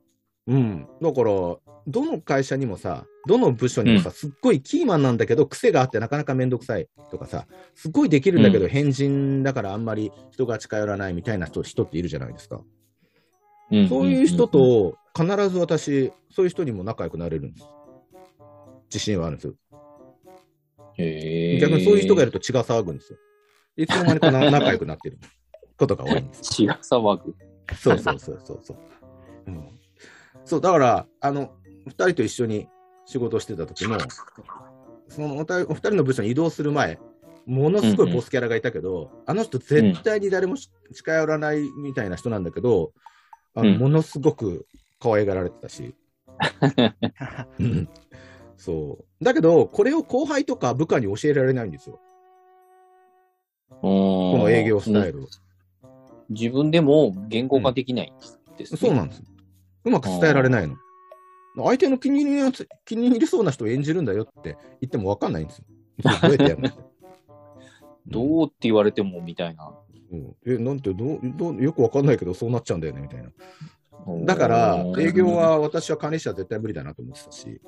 [0.48, 0.88] うん。
[1.02, 12.58] だから、どの会社にもさ、どの部署にもさ、すっごいキーマンなんだけど、癖があってなかなかめんどくさいとかさ、すっごいできるんだけど、うん変人だからあんまり人が近寄らないみたいな人人っているじゃないですか。
[13.76, 17.68] んそういう人、と、必ず私、そういう人にも仲良くなれるんです。
[18.86, 19.54] 自信はあるんですよ。
[21.60, 23.20] 逆にそういう人がいると血が騒ぐんですよ。
[23.76, 25.18] いつの間にかな仲良くなってる
[25.78, 26.42] ことが多いんです。
[26.42, 27.36] 血が騒ぐ。
[27.76, 28.78] そうそうそうそうそう。
[29.48, 29.80] うん、
[30.46, 31.52] そう、だから、あの、
[31.86, 32.68] 二人と一緒に
[33.06, 33.98] 仕事をしてた時も、
[35.08, 37.00] そのお二人お二人の部署に移動する前、
[37.46, 42.92] ものすごいボスキャラがいたけど、あの人絶対に誰もし近寄らないみたいな人なんだけど、
[43.54, 44.68] あのうんものすごく
[45.00, 45.96] 可愛がられてたし、
[47.60, 47.90] うん
[48.58, 49.24] そう。
[49.24, 52.00] だけど、これを後輩とか部下に教えられないんですよ。
[53.70, 55.28] ここの営業スタイルを。
[56.30, 58.18] 自分でも言語化できないん
[58.58, 58.78] ですね。
[58.78, 59.24] そうなんです。
[59.86, 60.76] うまく伝えられないの。
[61.58, 65.66] 相手の気に入りやつ気に入りそうな人を演じるんだよって言っても分かんないんですよ。
[66.22, 66.70] どうやってやるの
[68.08, 69.74] どうって言われてもみたいな。
[70.12, 73.30] うんえ、なんてどうどう、よく分かんないけど、そうなっちゃうんだよねみたいな。
[74.26, 77.62] だから、営業、は私は管理者は絶対無理だなと思ってたし、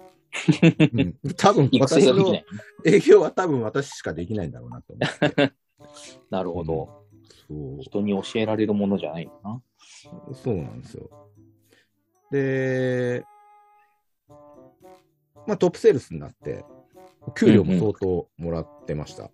[0.93, 2.45] うん、多分 私のができない。
[2.85, 5.53] 営業は多分私しかできないんだろうなと思って。
[6.29, 7.05] なるほど。
[7.47, 9.61] そう人に教えられるものじゃないのかな。
[10.33, 11.09] そうなんですよ。
[12.31, 13.25] で、
[15.47, 16.63] まあ、トップセールスになって、
[17.35, 19.31] 給料も相当もらってました。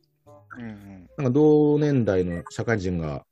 [0.57, 3.25] うんうんなんか同年代の社会人が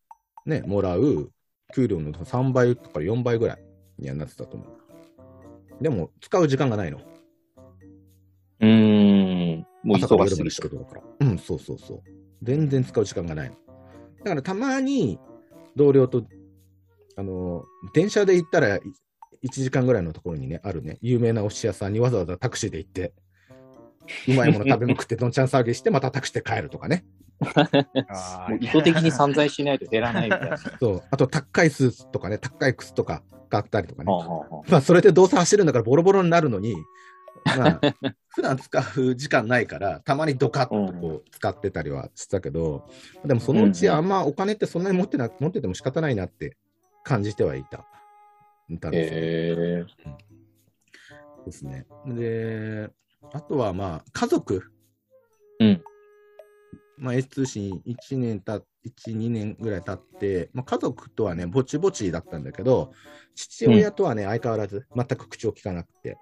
[0.46, 1.32] ね、もらう
[1.74, 3.64] 給料の3倍とか4倍ぐらい
[3.98, 5.84] にはなってたと思う。
[5.84, 7.00] でも、使う時間がないの。
[8.60, 9.68] うーん。
[9.84, 10.50] もう忙しすぎて。
[10.50, 11.02] 仕事だから。
[11.20, 12.02] うん、そうそうそう。
[12.42, 13.56] 全然使う時間がないの。
[14.24, 15.20] だからたまに
[15.76, 16.26] 同僚と、
[17.16, 18.82] あの、電車で行ったら1
[19.50, 23.14] 時間ぐらいのところにね、あるね、有名なお寿司屋さんにわざわざタクシーで行って、
[24.28, 27.06] うまいもの食べまくって どんちゃん騒ぎして、またタクシーで帰るとかね。
[28.10, 30.58] あもう意図的に散財しないと減らないみたいな。
[30.80, 31.04] そう。
[31.12, 34.12] あと、高いスーツとかね、高い靴とか買ったりとかね。
[34.68, 36.76] まあ、それでどうせ走るんだからボロボロになるのに、
[37.46, 37.82] まあ、
[38.30, 42.84] 普段使う時間ないから、たまにドカッとこう使ってたりはしてたけど、
[43.26, 46.58] でもそのうちあんまお金ってそんなに持ってな持ってても仕方ないなって
[47.04, 47.86] 感じてはいた。
[48.70, 49.26] いたんですよへ
[49.82, 49.86] え。
[51.46, 51.86] ですね。
[52.08, 52.90] で、
[53.34, 54.64] あとはまあ、家族。
[55.60, 55.84] うん。
[56.98, 58.64] まあ、A 通信1年た、1、
[59.08, 62.92] 2年ぐらい経って、まあ、家族とはね、ぼちぼちだったんだけど、
[63.36, 66.18] 父親とはね、相変わらず全く口を聞かなくて、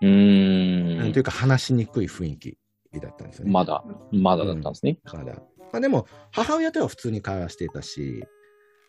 [0.00, 2.58] うーんうんというか話しにくい雰囲気
[3.00, 3.52] だったんですよね。
[3.52, 4.98] まだ、まだだったんですね。
[5.12, 5.34] まだ。
[5.72, 8.24] まあ、でも、母親とは普通に会話していたし、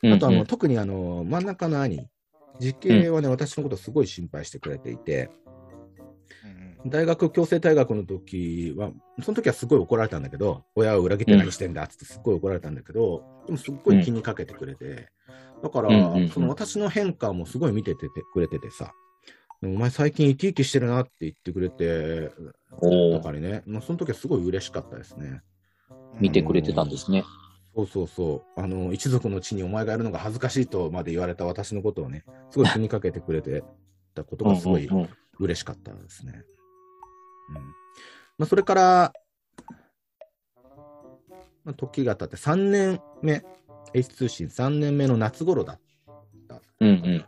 [0.03, 2.07] うんあとあの、うん特にあの真ん中の兄
[2.59, 5.44] 時系はね、私のことすごい心配してくれていて、うん
[6.87, 15.09] 大学、強制退学の時は、その時はすごい怒られたんだけど、親を裏切って何してんだっつってすっごい怒られたんだけど、でもすっごい気にかけてくれて、
[15.63, 15.89] だから、
[16.31, 18.93] その私の変化もすごい見てててくれててさ、
[19.63, 22.31] お前最近生き生きしてるなって言ってくれて、
[23.11, 25.27] だからね、まあ、その時はすごい嬉しかったですね。
[25.29, 25.41] うん
[26.19, 27.23] 見てくれてたんですね。
[27.75, 28.59] そうそうそう。
[28.59, 33.63] あの、一族の地にお前がやるのが恥ずかしいとまで言われた私のことをね、すごい気にかけてくれて
[34.13, 34.89] たことがすごい
[35.39, 36.43] 嬉しかったですね。
[37.49, 37.55] うん。
[38.37, 39.13] まあ、それから、
[41.63, 43.43] まあ、時が経って3年目、
[43.93, 45.79] H 通信3年目の夏頃だっ
[46.47, 46.61] た。
[46.81, 47.25] うんうん。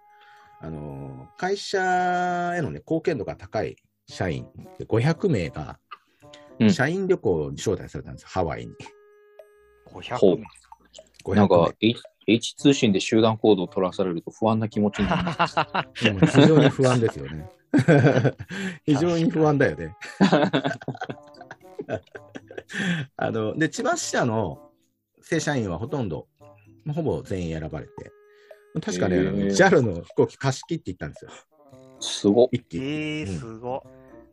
[0.60, 3.75] あの、会社へのね、貢献度が高い
[4.08, 5.80] 社員で500名が
[6.60, 8.73] うん社員旅行に招待されたんですよ、ハワイに。
[9.93, 10.45] 500ほう名。
[11.23, 11.89] 500なんか名。
[11.89, 15.56] H, H 通信で集団行動を取らされると不安な気持ちになります。
[16.03, 17.47] で も非常に不安ですよね。
[18.86, 19.95] 非常に不安だよね。
[23.15, 24.71] あので千葉支社の
[25.21, 26.27] 正社員はほとんど、
[26.84, 28.12] まあほぼ全員選ばれて、
[28.82, 31.32] 確かね、JAL の飛行機貸し切って行ったんですよ、
[31.99, 32.47] すごっ。
[32.51, 32.77] 一機。
[32.77, 33.82] えー、うんすごっ。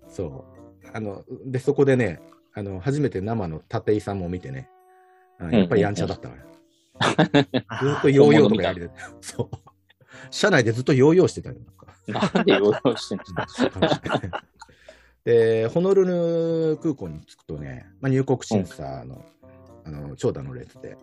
[0.08, 0.44] そう
[0.92, 2.20] あので、そこでね
[2.54, 4.68] あの、初めて生の立井さんも見てね、
[5.38, 6.42] あやっぱりやんちゃだったわよ。
[7.80, 9.73] ずっとヨーヨーとかやりて そう。
[10.30, 11.56] 車内でずっとヨーヨーしてたよ。
[12.06, 14.42] なんかなんで用意してんですか
[15.24, 19.24] で、ホノルル空港に着くとね、まあ、入国審査の,、
[19.84, 20.98] あの長蛇の列で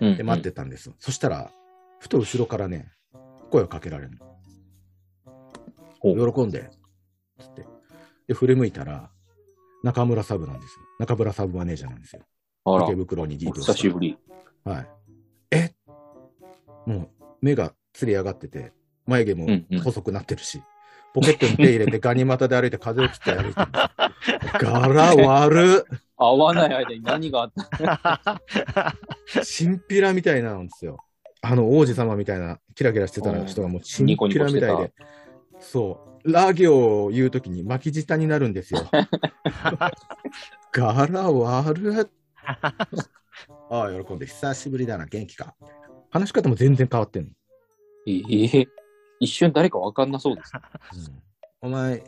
[0.00, 0.94] うんで待ってたんですよ。
[0.98, 1.50] そしたら、
[2.00, 2.90] ふと後ろからね、
[3.50, 4.18] 声をかけられる
[6.00, 6.32] ほの。
[6.32, 6.70] 喜んで、
[7.38, 7.66] つって。
[8.26, 9.10] で、振り向いたら、
[9.82, 10.84] 中村サブなんですよ。
[10.98, 12.22] 中村サブマネージャーなんですよ。
[12.84, 14.18] 池、袋に移動久しぶり。
[14.64, 14.86] はい。
[15.52, 15.74] え？
[16.86, 17.08] もう
[17.40, 18.72] 目がつり上がってて、
[19.06, 19.46] 眉毛も
[19.82, 20.62] 細くなってるし、
[21.12, 23.66] ポケットに手入れてガニ股で歩いて風を切って歩いてる。
[24.60, 27.52] 柄悪っ会わない間に何があっ
[29.34, 29.44] た？
[29.44, 30.98] チンピラみたいなんですよ。
[31.40, 34.92] あの王子様みたいなキラキラしてた人がもうチンピラみたいで。
[35.60, 36.30] そう。
[36.32, 38.88] ラ行を言うときに巻き舌になるんですよ。
[40.72, 42.08] 柄悪っ
[43.70, 45.54] ああ、喜んで、久しぶりだな、元気か。
[46.10, 47.30] 話し方も全然変わってんの。
[48.08, 48.68] ええ
[49.20, 50.52] 一瞬誰か分かんなそうです。
[51.60, 52.02] お前、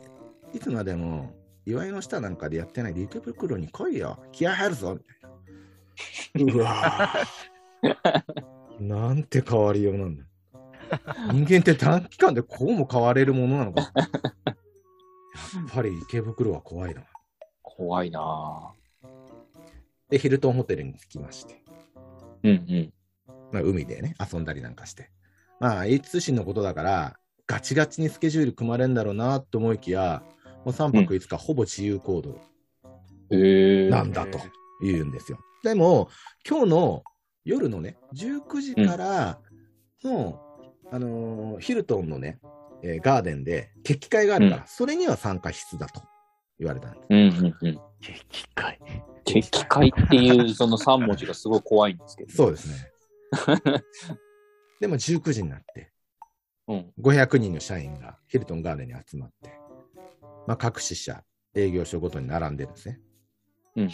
[0.53, 1.33] いつまでも
[1.65, 4.17] 祝いの下なんかでやってないで池袋に来いよ。
[4.31, 4.97] 気合入るぞ。
[6.33, 8.33] みたいなうわぁ
[8.79, 10.23] なんて変わりようなんだ。
[11.31, 13.81] 人間って短期間でこうも変われるものなのか。
[13.81, 17.03] やっぱり池袋は怖いな。
[17.61, 18.73] 怖いな
[20.09, 22.43] で、ヒルトンホテルに着きまして、ぁ。
[22.43, 22.93] うんうん。
[23.51, 25.09] まあ、海でね、遊んだりなんかして。
[25.61, 30.23] まあ、A 通信のことだから、ガチガチにスケジュール組まれるんだろうなと思いきや、
[30.65, 32.39] もう3泊5日ほぼ自由行動
[33.91, 34.39] なんだと
[34.81, 35.37] 言うんですよ。
[35.63, 36.09] でも、
[36.49, 37.03] 今日の
[37.45, 39.39] 夜のね、19時から
[40.03, 40.41] の、
[40.91, 42.39] あのーヒルトンのね、
[42.81, 46.01] えーガーデンで決起会があるから、うそれには参加必須だと
[46.57, 47.05] 言われたんです。
[47.11, 47.79] うんうんうん。
[48.29, 48.79] 機械。
[49.25, 52.31] 敵会っていうその3文字がすごい怖いんですけど。
[52.31, 52.91] そうですね。
[54.81, 55.91] でも19時になって、
[56.67, 56.91] うん。
[56.99, 59.51] 500人の社員がヒルトンガーデンに集まって、
[60.47, 61.23] まあ、各支社、
[61.55, 62.99] 営業所ごとに並んでるんですね。
[63.75, 63.89] うんうん。
[63.89, 63.91] うん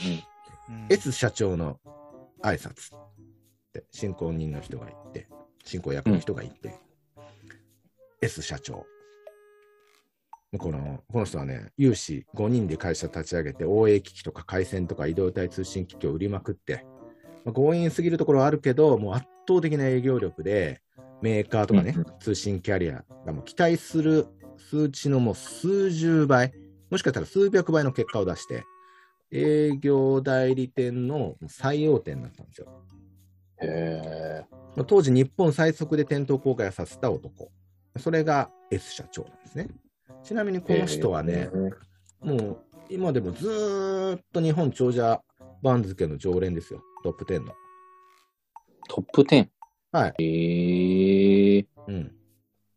[0.90, 1.80] S 社長の
[2.44, 3.00] 挨拶っ
[3.74, 5.30] て、進行人の人がいて、
[5.64, 6.76] 進行役の人がいて、
[8.22, 8.86] S 社長。
[10.58, 16.86] このこの人はね、有志5人で会社立ち上げて、OA 機器とか回線とか移動体通信機器を売りまくって、
[17.46, 20.82] まあ、強引すぎるところはあるけど、もう圧倒的な営業力で、
[21.22, 26.54] メーカーとかね、うん通信キャリアがもう期待する数値のもう数十倍、
[26.90, 28.64] もしかしたら数百倍の結果を出して、
[29.32, 32.68] 営業代理店の最大手になったんですよ。
[33.62, 34.46] へえ。
[34.76, 37.52] まあ当時日本最速で店頭公開をさせた男。
[37.98, 39.68] それが S 社長なんですね。
[40.24, 41.50] ちなみにこの人はね、
[42.22, 42.58] もう
[42.90, 45.22] 今でもずーっと日本長者
[45.62, 46.82] 番付の常連ですよ。
[47.04, 47.54] トップ10の。
[48.88, 49.48] トップ 10?
[49.92, 50.24] はい。
[50.24, 51.66] へえ。
[51.88, 52.12] うん。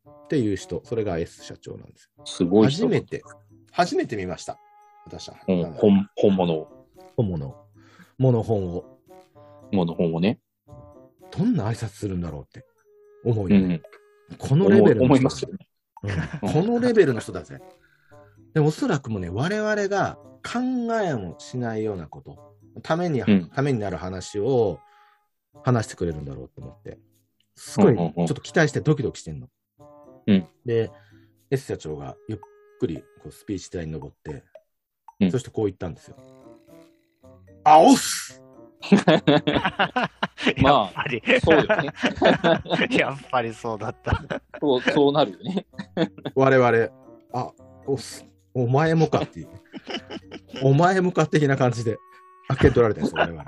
[0.07, 0.83] っていう人。
[0.85, 2.25] それが S 社長なんですよ。
[2.25, 2.87] すごい人。
[2.87, 3.23] 初めて、
[3.73, 4.59] 初めて見ました。
[5.07, 5.37] 私は。
[5.49, 6.87] うん、本本物を。
[7.17, 7.57] 本物。
[8.19, 9.01] 物本を。
[9.73, 10.39] もの本をね。
[11.31, 12.67] どんな挨拶するんだろうって
[13.25, 13.83] 思うよね。
[14.31, 14.37] うん。
[14.37, 15.59] このレベルの人思いますよね。
[15.63, 15.71] うん
[16.03, 17.61] このレベルの人だぜ。
[18.55, 20.61] で、おそらくもね、我々が考
[21.03, 24.81] えもしないようなこと、ために、うんためになる話を
[25.63, 26.99] 話してくれるんだろうと思って、
[27.55, 29.49] すごい、ちょっと期待してドキドキしてんの。
[30.27, 30.91] うんで、
[31.51, 32.39] S 社長がゆっ
[32.79, 34.45] くりこうスピーチ台に登って、
[35.21, 36.17] うんそしてこう言ったんですよ。
[37.65, 38.43] あ、おっす
[40.63, 41.93] まあやっぱり、そうよね。
[42.97, 44.23] やっぱりそうだった。
[44.59, 45.67] そうそうなるよね。
[46.35, 46.89] 我々、
[47.35, 47.53] あ、
[47.87, 49.49] おっす、お前もかっていう。
[50.63, 51.99] お前もか的な感じで
[52.49, 53.45] 開け取られてるんですよ、我々。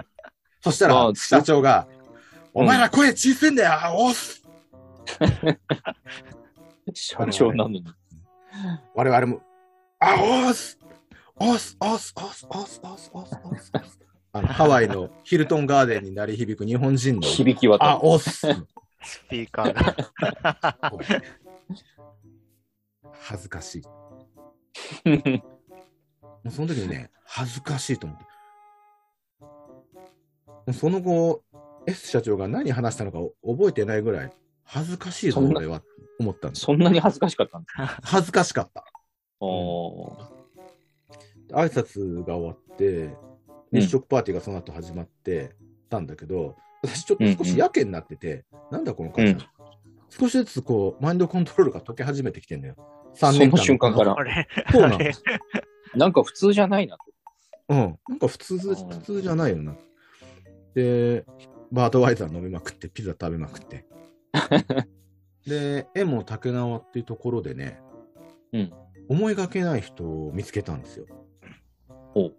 [0.63, 1.87] そしたらまあ、社長が、
[2.55, 4.43] お前ら声小さいんだよ、あおっす
[6.95, 7.85] 社長なのに。
[8.95, 9.43] 我々も、
[9.99, 10.79] あ、おっす
[11.37, 13.99] おっすおっすおっすおっすおっすおっすおっす
[14.35, 17.99] あのハワイのヒルトンガーデンに鳴り響く日本人の、響き渡あ、る。
[18.03, 18.47] おっす
[19.03, 19.97] スピーカーが。
[23.13, 23.83] 恥ずかしい。
[25.05, 25.43] も
[26.47, 28.25] うその時にね、恥ずかしいと思って。
[30.73, 31.43] その後、
[31.87, 34.31] S 社長が何話したのか覚えてないぐらい、
[34.65, 35.83] 恥ずかしいぞ、そんな俺は、
[36.21, 36.67] 思ったんです。
[36.67, 38.85] そんなに恥ずかしかったんですか恥ずかしかった。
[39.41, 40.33] おー
[41.53, 43.11] 挨拶が終わって、
[43.73, 45.55] 日食パーティーがその後始まって
[45.91, 49.39] たんだけど、私ちょっと少しやけになってて、なんだこの感じ、うん
[50.19, 52.77] 少しずつこう、マインドコントロールが解け始めてきてんだよ。
[53.15, 54.15] 3その瞬間から
[54.71, 55.23] そうなんです。
[55.95, 57.05] なんか普通じゃないなと。
[57.71, 57.99] うん。
[58.09, 59.75] なんか普通、普通じゃないよな。
[60.75, 61.25] で、
[61.71, 63.87] バードワイザー飲みまくって、ピザ食べまくって。
[65.47, 67.81] で、絵も竹縄っていうところでね、
[68.53, 68.73] うん
[69.09, 71.07] 思いがけない人を見つけたんですよ。
[72.15, 72.35] おう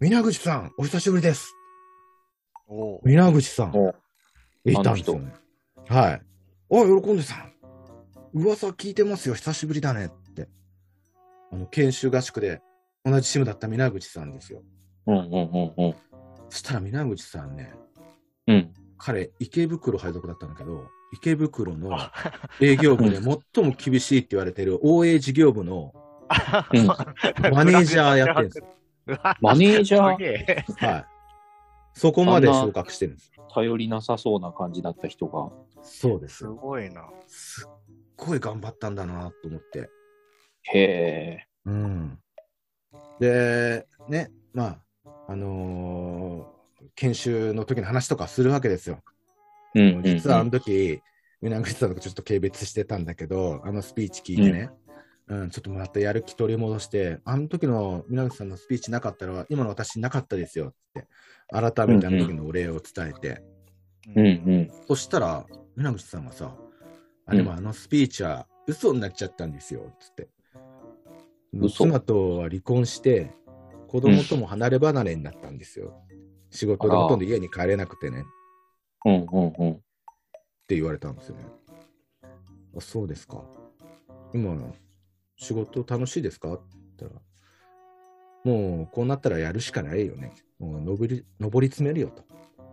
[0.00, 1.54] 皆口さん、お久しぶりです。
[2.68, 3.94] おう皆口さん、お
[4.64, 5.32] いたんですよね。
[5.88, 6.22] はい。
[6.68, 7.52] おい、喜んでさん。
[8.34, 10.48] 噂聞いてますよ、久しぶりだねって。
[11.52, 12.60] あの、研修合宿で
[13.04, 14.62] 同じチームだった皆口さんですよ。
[15.06, 15.94] うんうんうんうん。
[16.56, 17.74] そしたら皆口さんね、
[18.46, 18.72] うん。
[18.96, 21.98] 彼、池袋配属だったんだけど、池袋の
[22.62, 25.92] 営業部で最も厳しいって言われてる OA 事業部の
[26.72, 26.86] うん
[27.52, 28.64] マネージャーやってるんですよ。
[29.42, 30.86] マネージャー？
[30.86, 31.04] はい。
[31.92, 33.30] そこまで昇格してるんです。
[33.54, 35.50] 頼りなさそうな感じだった人が。
[35.82, 36.46] そうですす。
[36.46, 37.06] ごいな。
[37.26, 37.70] すっ
[38.16, 39.90] ごい頑張ったんだなと思って。
[40.72, 41.46] へえ。
[41.66, 42.18] うん。
[43.20, 44.78] で、ね、まあ、
[45.28, 46.25] あのー
[46.94, 49.00] 研修の時の話とかするわけですよ。
[49.74, 50.02] うんうんうん。
[50.02, 51.00] 実はあの時、
[51.42, 54.70] 皆口さんとちょっと軽蔑してたんだけど、あのスピーチ聞いてね、
[55.28, 61.06] うん、ちょっとまたやる気取り戻して、あの時の皆口さんのスピーチなかったら、今の私なかったですよって、
[61.50, 63.42] 改めてあの時のお礼を伝えて、
[64.14, 64.70] うんうん。
[64.86, 65.46] そしたら、
[65.76, 66.56] 皆口さんがさ、
[67.26, 70.28] あでもあのスピーチは嘘になっちゃったんですよ、つって。
[71.52, 73.32] 嘘妻とは離婚して、
[73.88, 76.00] 子供とも離れ離れになったんですよ。
[76.56, 78.24] 仕事でほとんど家に帰れなくてね。
[79.04, 79.72] うんうんうん。
[79.72, 79.76] っ
[80.66, 81.44] て言われたんですよね。
[82.76, 83.42] あそうですか。
[84.32, 84.56] 今、
[85.36, 86.54] 仕事楽しいですか？
[86.54, 86.62] って
[86.98, 87.20] 言ったら、
[88.52, 90.32] もうこうなったらやるしかないよね。
[90.58, 92.24] もう上り上り詰めるよと。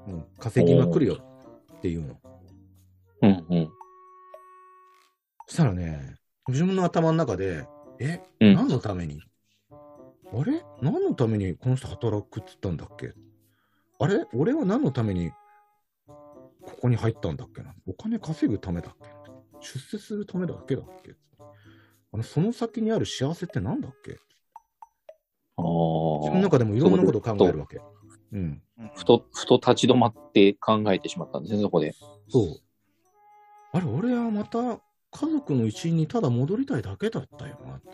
[0.10, 1.18] もう稼ぎまくるよ
[1.78, 2.18] っていうの。
[3.22, 3.70] うんうん。
[5.48, 6.16] そしたらね、
[6.48, 7.68] 自分の頭の中で、
[8.00, 9.22] え、うん何のために？
[9.72, 10.64] あれ？
[10.82, 13.14] 何のためにこの人働くって言ったんだっけ？
[14.04, 14.26] あれ？
[14.34, 15.32] 俺は何のために
[16.08, 17.74] ここに入ったんだっけな？
[17.88, 19.08] お金稼ぐためだっけ
[19.62, 21.16] 出世するためだけだっけ？
[22.12, 24.18] あのその先にある幸せって何だっけ？
[25.56, 26.20] ああ。
[26.20, 27.80] 自分の中でもいろんなことを考えるわけ。
[28.34, 28.62] うん。
[28.96, 31.94] ふと、ふと立ち止まって考えてしまったんですね、そこで。
[32.28, 32.46] そう。
[33.72, 34.80] あれ、俺はまた家
[35.32, 37.88] 族の一員にただ戻りたいだけだったよなって。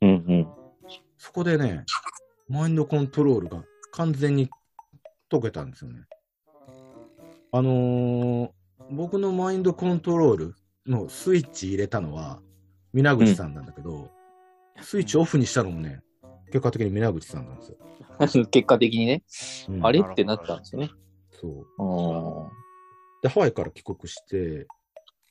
[0.00, 0.48] うんうん。
[1.18, 1.84] そこでね、
[2.48, 4.48] マインドコントロールが完全に
[5.30, 6.00] 解けたんですよね。
[7.52, 8.50] あのー
[8.90, 10.54] 僕のマインドコントロール
[10.86, 12.40] のスイッチ入れたのは、
[12.94, 14.10] 皆口さんなんだけど、
[14.80, 16.00] スイッチオフにしたのもね、
[16.46, 17.76] 結果的に皆口さんなんですよ。
[18.50, 19.22] 結果的にね、
[19.68, 20.90] うんあれってなったんですよね。
[21.30, 21.66] そう。
[21.78, 22.50] あ
[23.22, 24.66] で、ハワイから帰国して、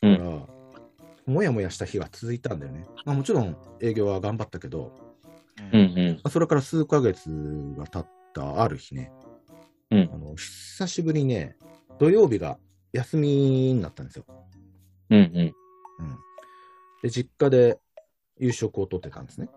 [0.03, 0.47] うんから、
[1.25, 2.85] もやもやした日が続いたんだよね。
[3.05, 4.93] まあ、もちろん営業は頑張ったけど、
[5.59, 5.69] あ。
[5.73, 6.13] うんうん。
[6.15, 7.29] まあそれから数ヶ月
[7.77, 9.11] が経ったある日ね、
[9.91, 11.55] うんあの久しぶりにね、
[11.99, 12.57] 土曜日が
[12.93, 14.25] 休みになったんですよ。
[15.09, 15.23] うんうん。
[15.25, 16.17] うん、
[17.01, 17.79] で、実家で
[18.37, 19.49] 夕食をとってたんですね。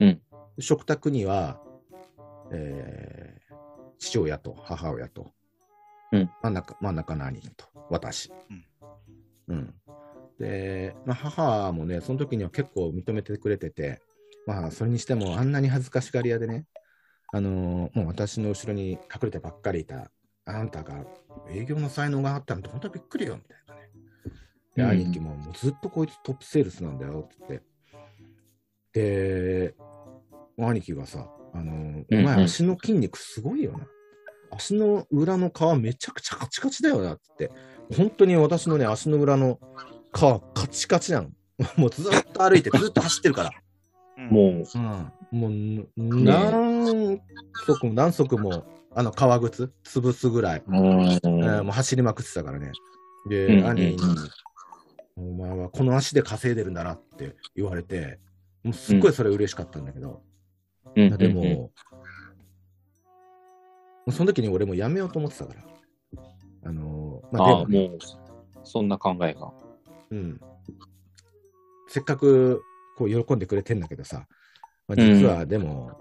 [0.00, 0.20] うん
[0.56, 1.60] で食卓には、
[2.52, 3.44] えー
[3.98, 5.32] 父親と母親と、
[6.12, 8.30] うん真ん中、真ん中の兄と、私。
[9.48, 9.74] うん。
[10.38, 14.00] で、まあ、母もね、その時には結構認めてくれてて、
[14.46, 16.66] まあ、それにしてもあんなに恥ずかしがり屋でね、
[17.34, 20.08] あのーもう私の後ろに隠れてばっかりいた、
[20.44, 21.04] あんたが
[21.50, 23.80] 営業の才能があったなんて本当はびっくりよ、みたいなね。
[24.76, 27.60] で、うん兄貴ももうずっとこいつトップセールスなんだよって言っ
[28.92, 29.70] て。
[29.72, 29.74] で、
[30.56, 33.80] 兄貴がさ、あの、うんお前足の筋肉すごいよな。
[34.52, 37.96] 足の裏の皮めちゃくちゃカチカチだよなって言って。
[37.96, 39.58] 本当に私のね、足の裏の
[40.14, 41.30] 皮カチカチなの。
[41.76, 43.50] もうずっと歩いて、ずっと走ってるから。
[44.18, 44.64] う んもう、
[45.32, 46.24] うん、もう、ん
[46.84, 47.20] 何
[47.66, 48.64] 足も何足も、
[48.94, 50.76] あの、革靴潰すぐらい、うん。
[50.76, 52.72] えーもう走りまくってたからね。
[53.28, 53.98] で、うん兄に、
[55.16, 58.18] お前はこの足で稼いでるんだなって言われて、
[58.62, 60.22] もうすっごいそれ嬉しかったんだけど、
[60.96, 61.70] うんでも、
[64.10, 65.60] その時に俺もやめようと思ってたから。
[66.66, 67.98] あのーまあ、でもね、もう、
[68.62, 69.52] そんな考えが。
[70.10, 70.40] うん。
[71.88, 72.62] せっかく
[72.96, 74.26] こう喜んでくれてんだけどさ、
[74.88, 75.92] まあ、実はでも、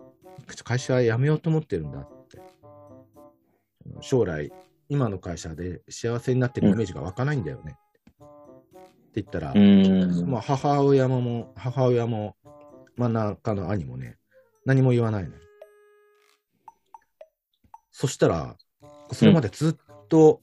[0.63, 2.41] 会社辞めようと思ってるんだって。
[4.01, 4.51] 将来、
[4.89, 7.77] 今の会社で幸せになってるイメージが湧かないんだよね。
[8.19, 10.29] って言ったら、うん。
[10.29, 12.35] まあ、母親もも、母親も、
[12.95, 14.17] 真ん中の兄もね、
[14.65, 15.35] 何も言わないのよ。
[17.91, 18.57] そしたら、
[19.11, 19.75] それまでずっ
[20.09, 20.41] と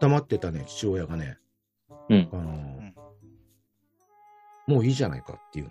[0.00, 1.38] 黙ってたね、父親がね、
[2.08, 2.94] うんあのん
[4.66, 5.70] もういいじゃないかっていう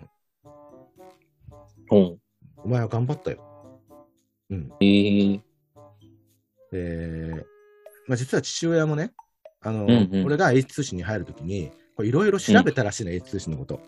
[1.92, 2.18] うん。
[2.66, 3.38] お前は頑張ったよ。
[4.50, 4.72] うん。
[4.80, 5.40] ええ
[6.72, 7.46] で、
[8.08, 9.12] まあ、実は父親もね、
[9.62, 13.80] あの、うんうん俺が H 通信に入るときに、いろいろ調べたらしいの、H 通信のこと。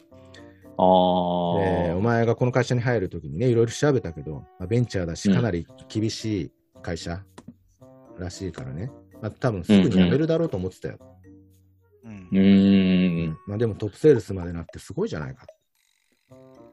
[0.77, 1.89] ああ。
[1.89, 7.21] でお前がこの会社に入るときにね、いろいろ調べたけど、まあ、ベンチャーだし、うんかなり厳しい会社
[8.17, 10.99] らしいからね、まあ、多分すぐに辞めるだろうと思ってたよ。
[12.05, 13.39] うんうーん。
[13.49, 15.47] まあ、でもトップセールスまでなってすごいじゃないか。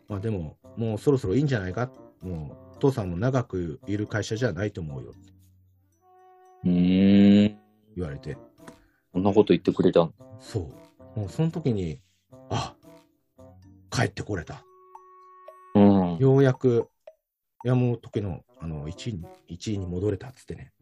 [0.08, 1.90] まあ、でも、もうそろそろいいんじゃないか？
[2.22, 5.14] もう、父さんも長くいる会社じゃないと思うよ
[6.64, 7.58] うーん。
[7.96, 8.38] 言われて、
[9.14, 10.14] こんなこと言ってくれたの？
[10.40, 10.70] そ
[11.16, 11.20] う。
[11.20, 12.02] もうその時に、
[12.50, 12.76] あ
[13.90, 14.64] 帰ってこれた。
[15.76, 16.18] うん。
[16.18, 16.90] ようやく
[17.64, 20.74] 山本家のあの1位に1位に戻れたっつってね。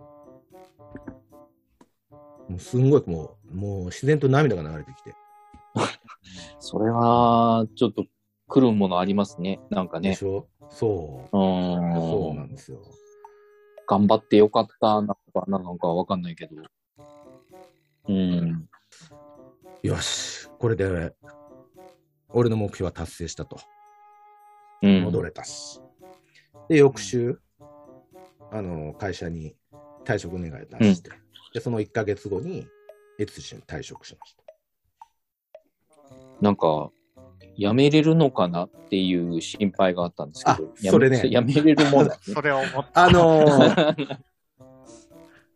[2.49, 5.13] もうすんごいもう、もう自然と涙が流れてきて。
[6.59, 8.05] それは、ちょっと
[8.53, 9.59] 来るものありますね。
[9.71, 10.23] なんかねでし。
[10.23, 10.47] ょ？
[10.69, 11.25] そう。
[11.25, 12.51] うそうなんん。
[12.51, 12.77] ですよ。
[13.87, 16.55] 頑張ってよかったなのか、なのかわかんないけど。
[18.09, 18.69] うん。
[19.81, 21.15] よし、これで、
[22.29, 23.57] 俺の目標は達成したと。
[24.83, 25.01] うん。
[25.01, 25.81] 戻れたし。
[26.69, 27.41] で、翌週、
[28.51, 29.55] あの、会社に
[30.05, 31.09] 退職願い出して、
[31.55, 32.67] で、その1ヶ月後に、
[33.17, 34.43] エツシに退職しました。
[36.39, 36.91] なんか、
[37.57, 42.19] 辞めれるのかなっていう心配があったんですけど、あそれね辞 めれるもんだね。
[42.21, 43.05] それを思った。
[43.05, 44.17] あのー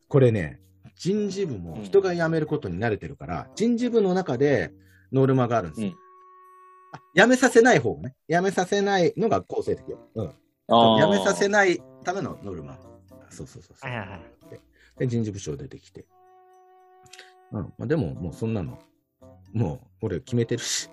[0.09, 0.61] これね、
[0.95, 4.71] 人事部も人が辞めることに慣れてるから、人事部の中で
[5.11, 5.89] ノルマがあるんですよ。
[5.89, 6.07] うん
[7.27, 9.99] めさせない方がね、辞めさせないのが公正的よ。
[10.15, 10.27] うん。
[10.67, 12.77] 辞めさせないためのノルマ。
[13.29, 13.89] そうそうそうそう。
[13.91, 14.21] はいはいはい
[14.97, 16.05] で、人事部長出てきて。
[17.51, 18.79] うんまあ、でも、もうそんなの、
[19.53, 20.89] もう俺決めてるし、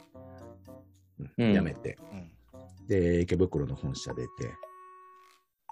[1.21, 1.99] うんうん辞めて。
[2.13, 2.31] うん
[2.89, 4.29] で、池袋の本社出て、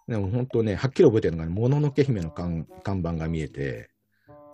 [0.08, 3.90] でも本当ね、はっきり覚えてるのが、もののけ姫の看看板が見えて、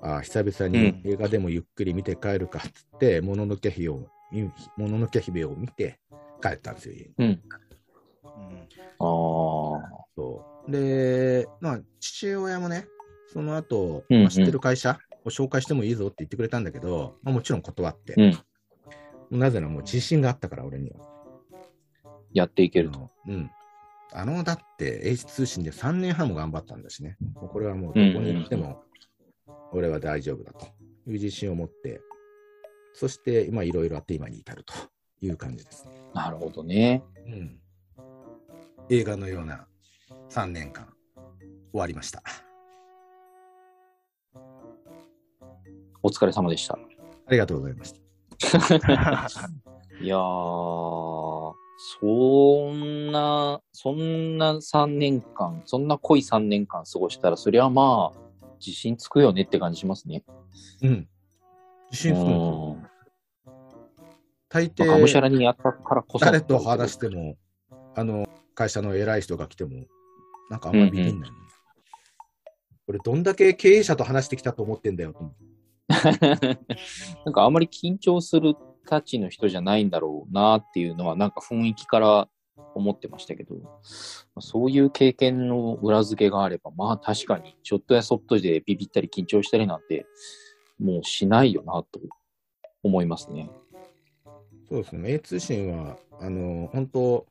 [0.03, 4.43] ああ、久々にうん映画でもゆっくり見て帰るかっつって、もののけ姫を、み
[4.77, 6.01] もののけ姫を見て
[6.43, 7.15] 帰ったんですよ、家に。
[7.19, 7.27] うん。
[7.27, 7.41] うん
[9.01, 9.05] あ
[9.87, 10.05] あ。
[10.17, 12.87] そうで、まあ、父親もね、
[13.33, 18.39] その後、うんうんまあ知ってる会社を紹介してもいいぞって言ってくれたんだけど、まあ、もちろん断って、うん。
[19.31, 20.97] なぜならもう自信があったから、俺には。
[22.33, 23.51] やっていけるのうん。
[24.13, 27.17] あの、だって H 通信で3年半も頑張ったんだしね。
[27.35, 28.83] もうこれはもうどこに行っても
[29.73, 30.67] 俺は大丈夫だと
[31.07, 32.01] いう自信を持って、
[32.95, 34.75] そして今いろいろあって今に至ると
[35.21, 35.93] いう感じですね。
[36.15, 37.03] なるほどね。
[37.27, 37.59] うん。
[38.89, 39.67] 映画のような
[40.31, 40.89] 3年間
[41.73, 42.23] 終わりました。
[46.03, 46.79] お疲れ様でした。
[47.27, 48.08] ありがとうございました。
[50.01, 58.19] いやー、そんな、そんな3年間、そんな濃い3年間過ごしたら、そりゃまあ、
[58.65, 60.25] 自信つくよねって感じしますね。
[60.83, 61.09] うん。
[61.91, 62.25] 自信つく
[64.49, 66.25] 大まあがむしゃ抵らにやったからこそ。
[66.25, 67.37] 誰と話しても、
[67.95, 69.87] あの、会社の偉い人が来ても、
[70.51, 71.37] なんかあんまりビビんない、ね
[72.87, 75.48] 俺、どんだけ経営者と話してきたと思ってんだよと思って。
[77.25, 78.55] なんかあまり緊張する
[78.87, 82.29] たちの人じゃないんだろうなっていうのは、なんか雰囲気から
[82.75, 83.57] 思ってましたけど、
[84.41, 90.07] そういう経験の裏付けがあれば、まあ確かに、ちょっとやそっとでビビったり緊張したりなんて、
[90.79, 92.01] もうしないよなと
[92.83, 93.51] 思いますね。
[94.69, 95.13] そうですね。
[95.15, 97.27] A 通信は、あの、本当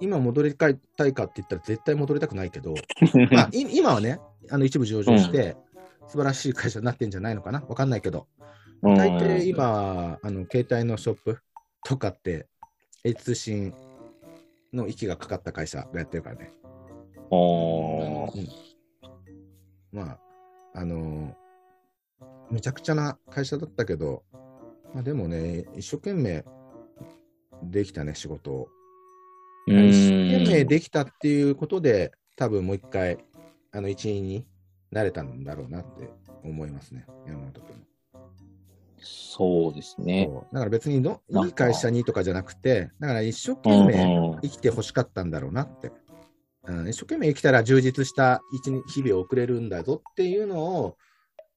[0.00, 0.76] 今戻りたい
[1.12, 2.74] かって言ったら絶対戻りたくないけど、
[3.32, 4.20] まあ、い今はね、
[4.50, 5.56] あの一部上場して、
[6.08, 7.62] 素晴らしい会社になってんじゃないのかな？
[7.68, 8.26] わかんないけど、
[8.82, 8.96] うん。
[8.96, 11.38] 大抵今、あの携帯のショップ
[11.84, 12.46] とかって、
[13.04, 13.74] A 通信
[14.72, 16.52] の息がかかった会社がやってるからね。
[17.30, 18.38] おー。
[18.38, 18.48] うん。
[19.92, 20.18] まあ、
[20.74, 21.34] あの
[22.50, 24.22] めちゃくちゃな会社だったけど、
[24.94, 26.44] まあ、でもね、一生懸命
[27.62, 28.68] できたね、仕事を。
[29.66, 33.18] う一生懸命んできたっていうことで、多分もう一回、
[33.72, 34.46] あの一員に
[34.90, 36.08] なれたんだろうなって
[36.44, 37.76] 思いますね、山本君。
[37.76, 37.88] も。
[39.00, 40.28] そうですね。
[40.52, 45.92] だから別にのいい会社にとかじゃなくて、だから一生懸命うん生きてほしかったんだろうなって。
[46.64, 50.96] うん、一生懸命生きたら充実した一日日々を送れるんだぞっていうのを、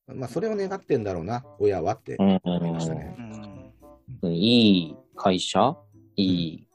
[0.07, 3.15] まあ、それを願ってんだろうな、親はってうん思いましたね。
[4.23, 4.32] うん。
[4.32, 5.75] いい会社、
[6.15, 6.67] いい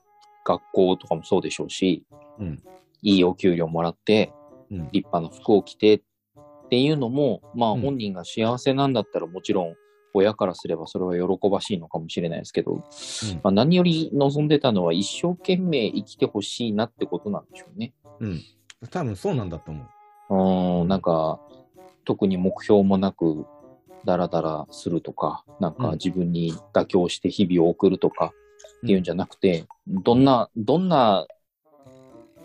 [0.44, 2.04] 学校とかもそうでしょうし、
[2.38, 2.62] うん。
[3.02, 4.32] いいお給料もらって、
[4.70, 4.78] うん。
[4.92, 6.00] 立派な服を着てっ
[6.68, 9.74] ていうのも、まあうん本人が幸せなんだったらもちろん
[10.14, 12.76] 親からすればそれは喜ばしいのかもしれないですけど、
[13.42, 17.92] まあ、何より望んでたのは一生懸命生きてほしいなってことなんでしょうね。
[18.20, 18.40] うん。
[18.90, 19.84] 多分そうなんだと思
[20.30, 20.82] う。
[20.82, 21.38] うん、なんか
[22.04, 23.46] 特に目標もなく
[24.04, 28.32] ダラダラするとか、なんかうん自分に妥協して日々を送るとか
[28.78, 31.26] っていうんじゃなくて、どんな、どんな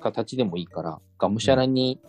[0.02, 2.02] 形でもいいから、がむしゃらに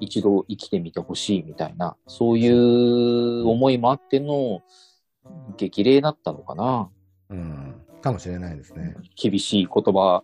[0.00, 4.62] 一度生きてみてほしいみたいな、そういう思いもあっての
[5.56, 6.90] 激励だったのかな。
[7.30, 7.74] うん。
[8.00, 8.96] かもしれないですね。
[9.20, 10.22] 厳しい言葉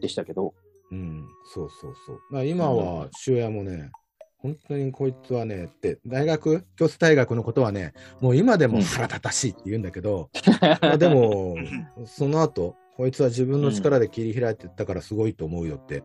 [0.00, 0.54] でしたけど。
[0.90, 1.26] うん。
[1.54, 2.16] そうそうそう。
[2.30, 3.90] だから今は父親もね、
[4.36, 11.54] 本当にこいつはね、って、大学、京都大学のことはね、もう今でも腹立たしいって言うんだけど、まあでも、
[12.04, 16.02] その後、こいつは自分の力で切り開いてったからすごいと思うよって、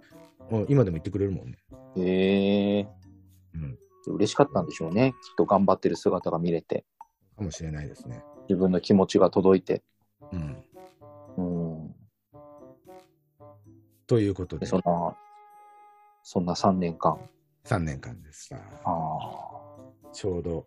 [0.49, 1.57] もう今でも言ってくれるもんね。
[1.97, 2.87] へえ
[3.55, 4.15] うん。
[4.15, 5.13] 嬉しかったんでしょうね。
[5.23, 6.85] きっと頑張ってる姿が見れて、
[7.37, 8.23] かもしれないですね。
[8.49, 9.83] 自分の気持ちが届いて。
[10.31, 10.63] うん。
[11.37, 11.41] う
[11.85, 11.95] ん。
[14.07, 15.17] ということで、で、そんな、
[16.23, 17.19] そんな3年間。
[17.65, 18.57] 3年間でした。
[18.57, 18.59] あ
[20.13, 20.65] ちょうど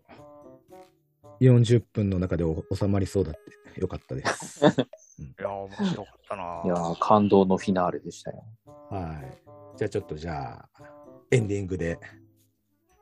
[1.41, 3.33] 40分の中でお収まりそうだっ
[3.73, 4.63] てよかったです。
[5.19, 6.63] いや、面白かったなあ。
[6.63, 8.43] いやー、感動のフィナーレでしたよ。
[8.89, 9.50] はい。
[9.81, 10.83] じゃあちょっとじゃあ、
[11.31, 11.97] エンディングで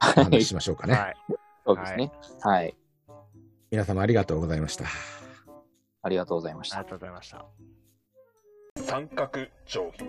[0.02, 0.94] お話ししましょうかね。
[0.94, 1.16] はい。
[1.66, 2.10] そうですね。
[2.40, 2.74] はい。
[3.70, 4.86] 皆様ありがとうございました。
[6.02, 6.78] ありがとうございました。
[6.78, 7.46] ありがとうございました。
[8.78, 10.06] 三角定規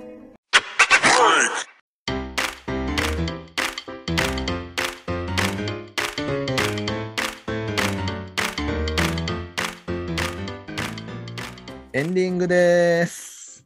[11.93, 13.65] エンディングです。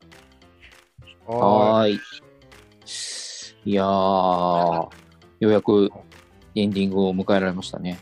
[1.26, 2.00] ははーい。
[3.64, 4.90] いやー、よ
[5.40, 5.90] うやく
[6.54, 7.98] エンディングを迎えられましたね。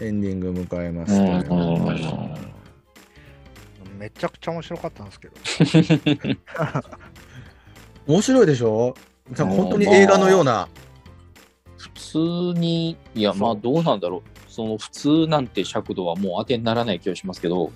[0.00, 1.96] エンディング迎えまうしたんうんよ。
[1.96, 2.38] い。
[3.98, 5.34] めちゃくちゃ面白かったんですけど。
[8.06, 8.94] 面白いでしょ？
[9.36, 10.68] 本当に映画のような。
[11.76, 12.18] 普通
[12.60, 14.22] に、いや、まあどうなんだろう。
[14.50, 17.70] その普通なんて尺度はもう当てにならない気がしますけど、う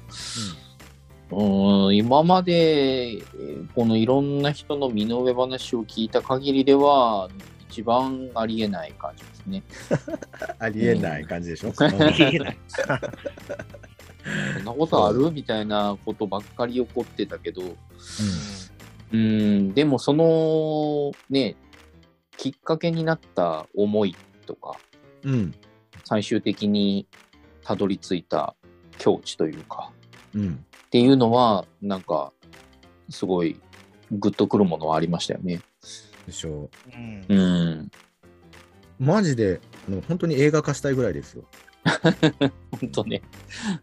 [1.36, 7.30] ーん、今まで、えーこのいろんな人の身の上話を聞いた限りでは、
[7.70, 9.62] 一番ありえない感じですね。
[10.58, 11.88] ありえない感じでしょ、言
[12.34, 12.58] えない。
[14.56, 15.30] そんなことある？
[15.30, 17.62] みたいなことばっかり起こってたけど、
[19.12, 21.56] うん、でもその、ね、
[22.36, 24.14] きっかけになった思い
[24.46, 24.76] とか、
[25.24, 25.54] うん。
[26.04, 27.06] 最終的に
[27.64, 28.54] たどり着いた
[28.98, 29.90] 境地というか、
[30.34, 30.64] うん。
[30.92, 32.34] っていうのは、なんか、
[33.08, 33.58] すごい、
[34.10, 35.62] グッとくるものはありましたよね。
[36.26, 37.34] でしょうんう。
[37.34, 37.90] ん。
[38.98, 41.44] マジで、あの本当に映画化したいぐらいですよ。
[42.78, 43.22] 本当ね。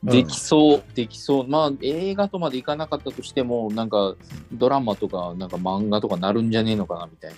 [0.04, 1.48] うんできそう、できそう。
[1.48, 4.16] まあ、映画とまでいかなかったとしても、なんか、
[4.54, 7.38] ドラマとか、なんか漫画とかなるんじゃねえのかな、みたいな。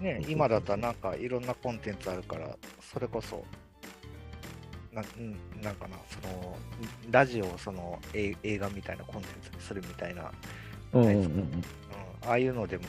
[0.00, 3.44] ね、今だったらなんかいろんなコンテンツあるから、それこそ、
[4.92, 6.56] なうんなんかな、その、
[7.10, 10.30] ラジオをそのえ映画みたいなコンテンツにするみたいな、
[10.92, 11.64] うんうん
[12.24, 12.84] ああいうのでも、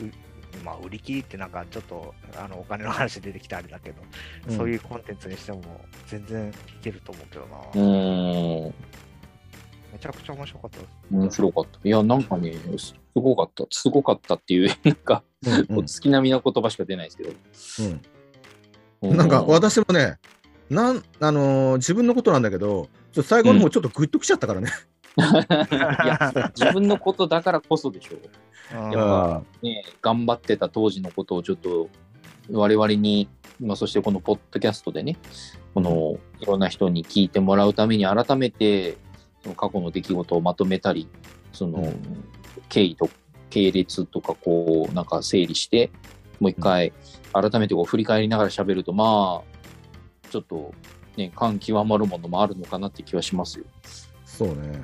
[0.00, 4.02] うまあ、売り切りってなんかちょっとあのお金の話出てきてあれだけど、
[4.48, 5.62] うんそういうコンテンツにしても
[6.06, 7.56] 全然いけると思うけどな。
[7.58, 8.74] うーん。
[9.92, 10.90] めちゃくちゃ面白かったです。
[11.10, 11.80] 面白かった。
[11.84, 13.64] いや、なんかね、すごかった。
[13.70, 15.22] すごかったっていう、 なんか、
[15.68, 17.30] う月並みな言葉しか出ないですけど。
[17.82, 18.00] うん
[19.02, 20.16] なんか私もね、
[20.72, 24.70] なん、あのー自分のことなんだけど、ちょっと最後の方ちょっとグッときちゃったからね。
[25.18, 25.20] い
[26.06, 28.16] や、自分のことだからこそでしょ
[28.76, 28.84] う。
[28.84, 28.90] うん。
[28.90, 31.88] やっぱね、頑張ってた当時のことをちょっと
[32.50, 33.28] 我々に、
[33.60, 35.18] まあ、そしてこのポッドキャストでね、
[35.74, 38.96] このいろんな人に聞いてもらうために改めて
[39.42, 41.06] その過去の出来事をまとめたり、
[41.52, 42.24] その、うん。
[42.68, 43.10] 経緯と
[43.50, 45.90] 系列とかこうなんか整理して、
[46.40, 46.92] もう一回
[47.32, 49.61] 改めてこう振り返りながら喋ると、まあ、
[50.32, 50.72] ちょっと
[51.18, 53.66] ね、感極まるものもあるのかなって気はしますよ。
[54.24, 54.82] そうね。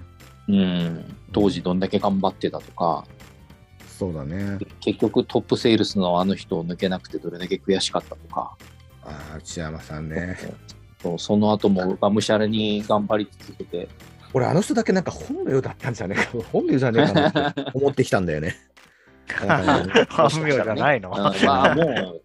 [0.48, 3.04] うん、当時どんだけ頑張ってたとか、
[3.86, 4.58] そうだね。
[4.80, 8.56] 結局トップセールスのあの人を抜けなくてどれだけ悔しかったとか、
[9.04, 10.36] ああ、内山さんね。
[11.02, 13.88] そうその後もがむしゃらに頑張り続けて、
[14.34, 16.44] 俺、あの人だけなんか本名だったんじゃねえか。
[16.52, 18.54] 本名じゃねえかなって思ってきたんだよね。
[20.10, 21.10] 本名じゃないの？
[21.10, 22.22] うんまあもう、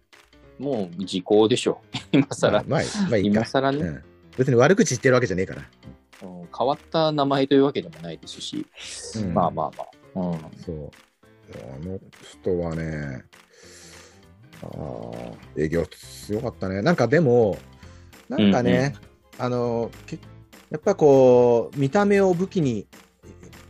[0.58, 1.80] もう時効でしょ。
[2.12, 2.80] 今ま更あ、、まあ、
[3.10, 3.40] まあいいか。
[3.40, 4.04] 今更ね、うん
[4.36, 5.62] 別に悪口言ってるわけじゃねえから。
[6.22, 8.66] うん変わった名前というわけでもないですし、
[9.16, 9.70] うんまあまあ
[10.14, 10.90] まあ、うん、そう。
[11.52, 13.24] あの人はね、
[14.62, 16.82] あー営業強かったね。
[16.82, 17.58] なんかでも、
[18.28, 18.94] なんかね、
[19.38, 20.18] あの、け
[20.70, 22.86] やっぱこう、見た目を武器に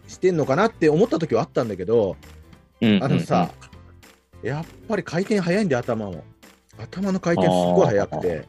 [0.07, 2.17] してんのかなって思った時はあったんだけど、
[2.81, 3.51] うんあのさ、
[4.43, 6.25] やっぱり回転早いんで、頭も。
[6.79, 8.49] 頭の回転すごい速くて。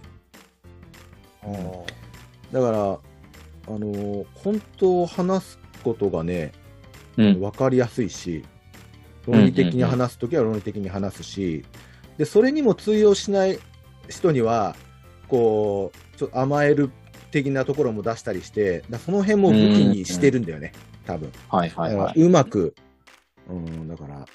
[2.52, 3.00] だから、
[3.68, 6.52] あの本当話すことがね、
[7.18, 8.44] うん分かりやすいし、
[9.26, 11.66] 論理的に話すときは論理的に話すし、
[12.18, 13.60] で、それにも通用しない
[14.10, 14.76] 人には、
[15.28, 16.92] こう、ちょっと甘える
[17.32, 20.74] 的なところも出したりして、だその辺も武器にしてるんだよね、
[21.06, 21.32] 多分。
[21.50, 22.22] はいはいはい。
[22.22, 22.76] うまく、
[23.50, 24.26] うん、だから、やっ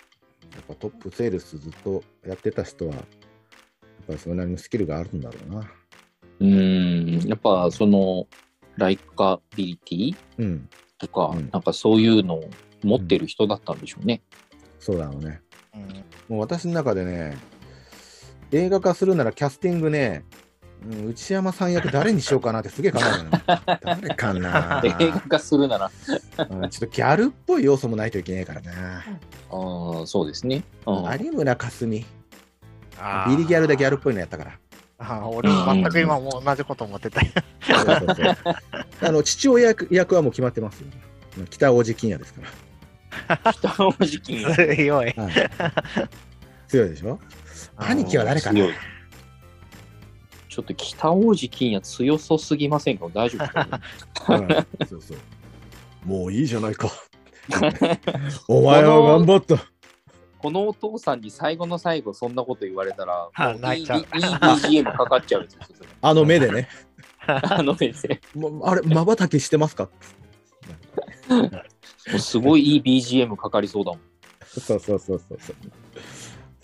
[0.69, 2.95] ぱトップセールスずっとやってた人は、
[4.11, 5.71] ぱりそれなりのスキルがあるんだろうな。
[6.41, 8.27] うん、やっぱその、
[8.77, 12.51] ライカビリティうん、とか、うんなんかそういうのを
[12.83, 14.23] 持ってる人だったんでしょうね。
[14.79, 15.41] そうだろうね。
[15.75, 15.81] うん
[16.29, 17.37] もう私の中でね、
[18.53, 20.25] 映画化するならキャスティングね、
[20.89, 23.79] うん、内山さん役誰にしようかなってすげえ考えたの。
[24.03, 25.91] 誰かな映画化するなら、
[26.49, 29.05] うんちょっとギャルっぽい要素もないといけないからな。
[29.51, 30.65] あーそうですね。
[30.87, 32.05] うん有村架純、
[33.29, 34.59] ビリギャルでギャルっぽいのやったから。
[34.99, 37.21] あー俺も全く今も同じこと思ってた。
[37.21, 37.35] そう
[37.87, 38.57] そうそう
[39.09, 40.89] あの父親役役はもう決まってますよ。
[41.49, 43.53] 北大路欣也ですから。
[43.53, 45.07] 北大路欣也 強い。
[45.07, 45.15] はい
[46.69, 47.19] 強いでしょ？
[47.79, 48.61] 兄貴は誰かな？
[50.49, 53.07] ちょっと北大路欣也強そすぎませんか？
[53.15, 53.47] 大丈夫
[54.87, 55.19] そうそう。
[56.05, 56.91] もういいじゃないか。
[58.49, 59.57] お前は頑張った。
[60.43, 64.05] このお父さんに最後の最後そんなこと言われたら、あもういい泣いちゃういい
[64.83, 65.61] BGM かかっちゃうんですよ。
[66.01, 66.69] あの目でね。
[67.27, 68.21] あの先生。
[68.39, 69.89] もうあれ、まばたきしてますか？
[72.19, 74.01] すごいいい BGM かかりそうだもん。
[74.47, 75.57] そうそうそうそうそう。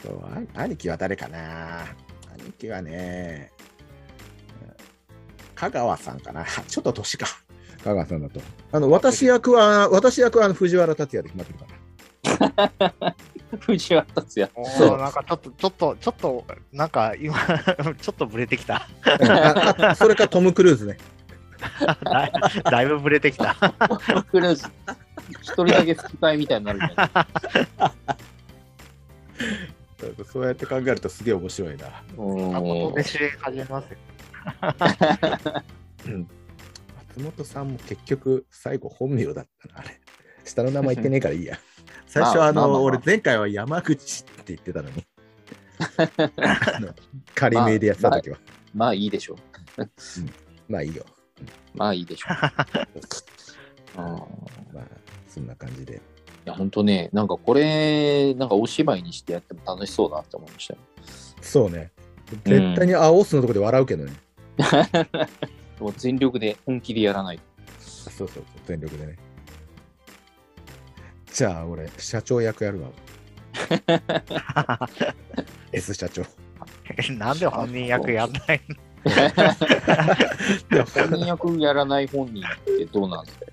[0.02, 0.20] そう
[0.54, 1.84] あ兄貴は誰かな？
[2.38, 3.52] 兄貴はね、
[5.54, 6.44] 香川さんかな？
[6.66, 7.26] ちょっと年か。
[7.84, 8.40] 香川さんだと。
[8.72, 13.14] あの、私役は、私役はあの藤原竜也で決まってるから。
[13.60, 14.50] 藤原竜也。
[14.54, 17.34] おそうーなんかちょっと、ちょっと、ちょっと、なんか今、
[18.00, 18.88] ちょっとブレてきた。
[19.96, 20.98] それかトム・クルーズね。
[22.04, 22.32] だい
[22.70, 23.54] だいぶブレてきた。
[24.30, 24.68] クルーズ。
[25.42, 27.24] 一人だけ吹き替えみたいになるじゃな
[30.20, 31.86] いそうやって考えるとすげえ面白いな。
[31.88, 33.98] あうんで知り始めますよ。
[37.16, 39.98] 松本さんも結局最後本名だったな、あれ。
[40.44, 41.58] 下の名前言ってねえからいいや。
[42.06, 45.04] 最初あの、まあまあまあまあ俺前回は山口って言ってたのに。
[45.78, 46.94] あ の
[47.34, 48.38] 仮名でやってた時は。
[48.74, 49.42] まあいいでしょう。
[50.68, 51.04] まあいいよ。
[51.74, 52.28] まあいいでしょ
[53.96, 54.02] う。
[54.02, 54.86] うんまあ、
[55.28, 55.94] そんな感じで。
[55.94, 55.98] い
[56.44, 60.80] や、本当ね、なんかこれ、なんかお芝居にしてやっても楽しそうだなって思いましたよ。
[61.40, 61.90] そうね。
[62.44, 64.12] 絶対にあオスのとこで笑うけどね。
[65.80, 67.42] もう全力で本気でやらないと。
[67.80, 69.16] そうそうそう、全力でね。
[71.36, 72.88] じゃあ俺、社長役やるわ。
[75.70, 76.22] S 社長。
[77.18, 78.60] なんで本人役やんない
[80.94, 83.44] 本人役やらない本人ってどうなんですか？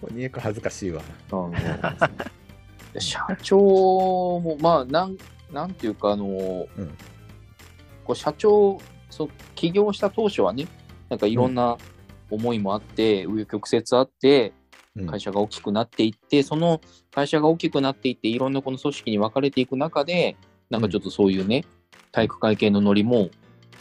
[0.00, 1.02] 本人役恥ずかしいわ。
[2.98, 5.18] 社長も、まあ、なん、
[5.52, 6.96] なんていうか、あの、うん
[8.04, 8.78] こう社長、
[9.10, 10.66] そう、起業した当初はね、
[11.10, 11.76] なんかいろんな
[12.30, 14.57] 思いもあって、紆余曲折あって、うん
[15.06, 16.80] 会社が大きくなっていって、その
[17.12, 20.36] 会社が大きくなっていって、いろんなこの組織に分かれていく中で、
[20.70, 21.64] なんかちょっとそういうね、
[22.12, 23.30] 体育会系のノリも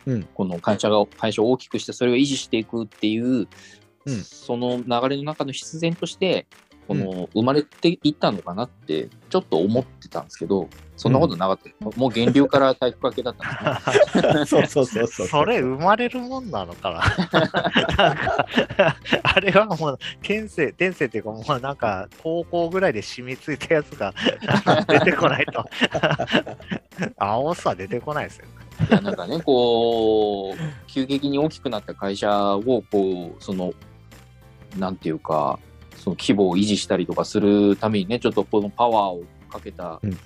[0.08, 0.24] うん。
[0.24, 3.48] この会社が会社を大きくしてそれを維持していくっていう、
[4.06, 4.24] うん。
[4.24, 6.48] その流れの中の必然として
[6.88, 14.46] この生まれていったのかなってちょっと思ってたんですけどそんなことなかった、もう源流から体育かけだったんですね。
[14.50, 15.28] そうそうそうそう。
[15.28, 24.12] それ生まれるもんなのかななんか、あれはもう、天性、天性っていうか、もうなんか、高校ぐらいで染みついたやつが
[24.90, 25.64] 出てこないと、
[27.18, 28.52] 青さ出てこないですよね。
[28.90, 32.62] いやなんかね、こう、急激に大きくなった会社を、
[32.92, 33.72] こう、その、
[34.76, 35.60] なんていうか、
[35.98, 40.18] その規模を維持したりとかするためにね、ちょっとこのパワーをかけたうん、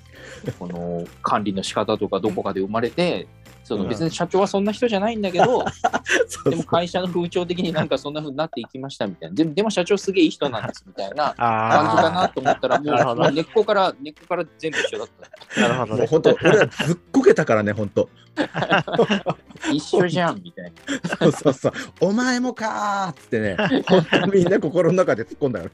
[0.57, 3.27] この管理の仕方とかどこかで生まれて、
[3.71, 5.63] そのうん別に社長はそんな人じゃないんだけど、
[6.49, 9.35] でも会社の風潮的になんかそんな風になっていきましたみたいな。
[9.35, 15.07] でもでも社長すげえいい人なんですみたいな感じかなあと思ったら、もうもう根っこから、根っこから全部一緒だっ
[15.55, 15.65] た。
[15.65, 15.99] あ、なるほどね。
[15.99, 18.09] もう本当、 俺らずっこけたからね、本当。
[19.71, 21.17] 一緒じゃんみたいな。
[21.17, 21.73] そうそうそう。
[22.01, 23.55] お前もかーっつってね、
[23.87, 25.69] 本当みんな心の中で突っ込んだよ。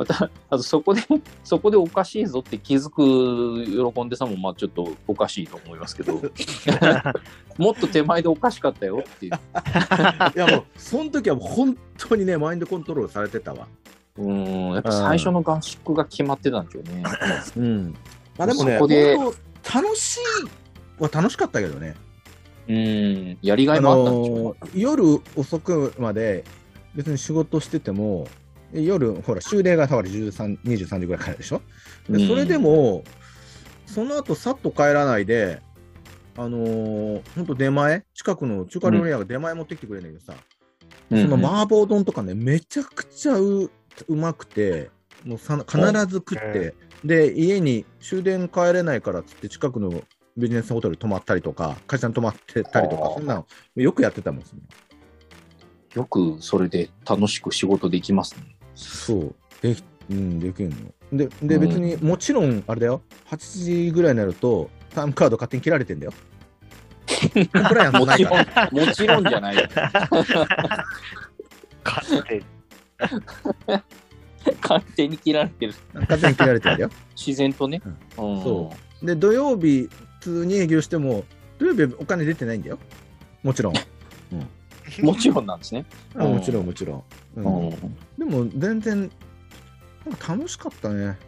[0.00, 1.02] また、あとそこで、
[1.44, 6.14] そこでおかしいぞって気づく喜んでさんも、まあちょっとおかしいと思いますけど、
[7.58, 9.32] もっと手前でおかしかったよっていう。
[10.34, 13.66] いやもう、その時は本当にね、マインドコントロールされてたわ。
[14.16, 17.02] うん、やっぱ最初の合宿が決まってたんですよね。
[17.58, 17.94] うん。
[18.38, 19.18] まあでもね、そこで
[19.74, 20.20] 楽しい
[20.98, 21.94] は楽しかったけどね。
[22.70, 26.44] うん、やりがあいもあったんでしょうね夜遅くまで
[26.94, 28.26] 別に仕事してても、
[28.72, 31.62] 夜、ほら、終電がほら13 23時ぐらいからでしょ？
[32.08, 33.04] でそれでも、
[33.86, 35.62] その後さっと帰らないで、
[36.36, 40.38] あのー、ほんと出前、近くの中華料理屋が出前持ってきてくれるんだけどさ、
[41.10, 43.70] うん、その麻婆丼とかね、めちゃくちゃう
[44.08, 44.90] うまくて、
[45.24, 50.02] もうさ必ず食って、で、家に終電帰れないからっつって、近くの
[50.36, 54.60] ビジネスホテル泊まったりとか、会社に泊まってたりとか、はあそんなのよくやってたもんですね。
[55.94, 58.49] よくそれで楽しく仕事できますね。
[58.74, 59.34] そう。
[59.62, 60.76] でき、うん、できるの。
[61.12, 66.12] で、でうん別にもちろん、あれだよ、8時ぐらいになると、タイムカード勝手に切られてんだよ。
[67.20, 68.70] コンプライアンスもちろないから。
[68.70, 69.62] ん、もちろんじゃないよ。
[71.84, 72.44] 勝手に
[74.62, 75.74] 勝手に切られてる。
[75.94, 76.90] 勝手に切られてんだよ。
[77.16, 77.82] 自然とね。
[77.84, 79.88] うんそで、土曜日、
[80.20, 81.24] 普通に営業しても、
[81.58, 82.78] 土曜日はお金出てないんだよ。
[83.42, 83.74] もちろん。
[85.02, 85.84] もちろんなんですね。
[86.14, 87.04] あもちろん、もちろん。
[87.36, 89.10] ううんん、でも、全然、
[90.06, 91.18] なんか楽しかったね。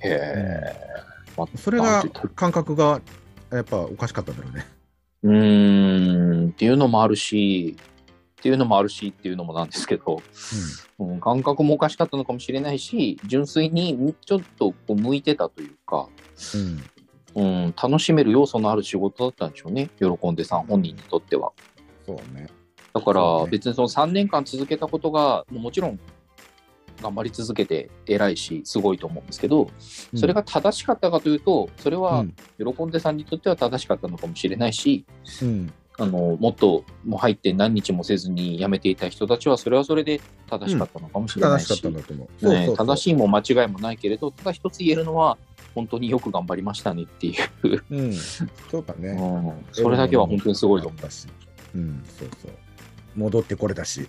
[0.00, 0.76] へえ。
[1.56, 2.04] それが、
[2.34, 3.00] 感覚が、
[3.50, 4.66] やっぱおかしかったんだろうね。
[5.22, 7.76] うーんっていうのもあるし、
[8.38, 10.22] っていうのもあるしっていうのもなんですけど、
[10.98, 16.08] うん、感覚もおかしかったのかもしれないし、純粋にちょっとこう向いてたというか、
[16.54, 16.82] うん。
[17.42, 17.64] うん。
[17.64, 21.52] うん、楽しめる要素のある仕事だったんでしょうね、喜んでさん本人にとっては。
[22.04, 22.48] そうね。
[22.96, 26.00] だから別にその3年間続けたことが、もちろん
[27.02, 29.68] 頑張り続けて偉いし、すごいと思うんですけど、
[30.14, 32.24] それが正しかったかというと、それは
[32.58, 35.04] 喜んでさんにとっては正しかったのかもしれないし、
[35.42, 42.48] うん、あのもっともう入って何日もせずに辞めていた人たちは、それはそれで正しかったのかもしれないし、正しかったんだと思う。
[42.48, 42.96] ね正い。
[42.96, 45.36] しいも間違いもないけれど、ただ一つ言えるのは、
[45.74, 48.12] 本当によく頑張りましたねっていう、うん。
[48.14, 49.10] そうだね。
[49.10, 51.26] うんそれだけは本当にすごいと思だし。
[51.74, 52.65] うん、そうそう。
[53.16, 54.08] 戻ってこれたし。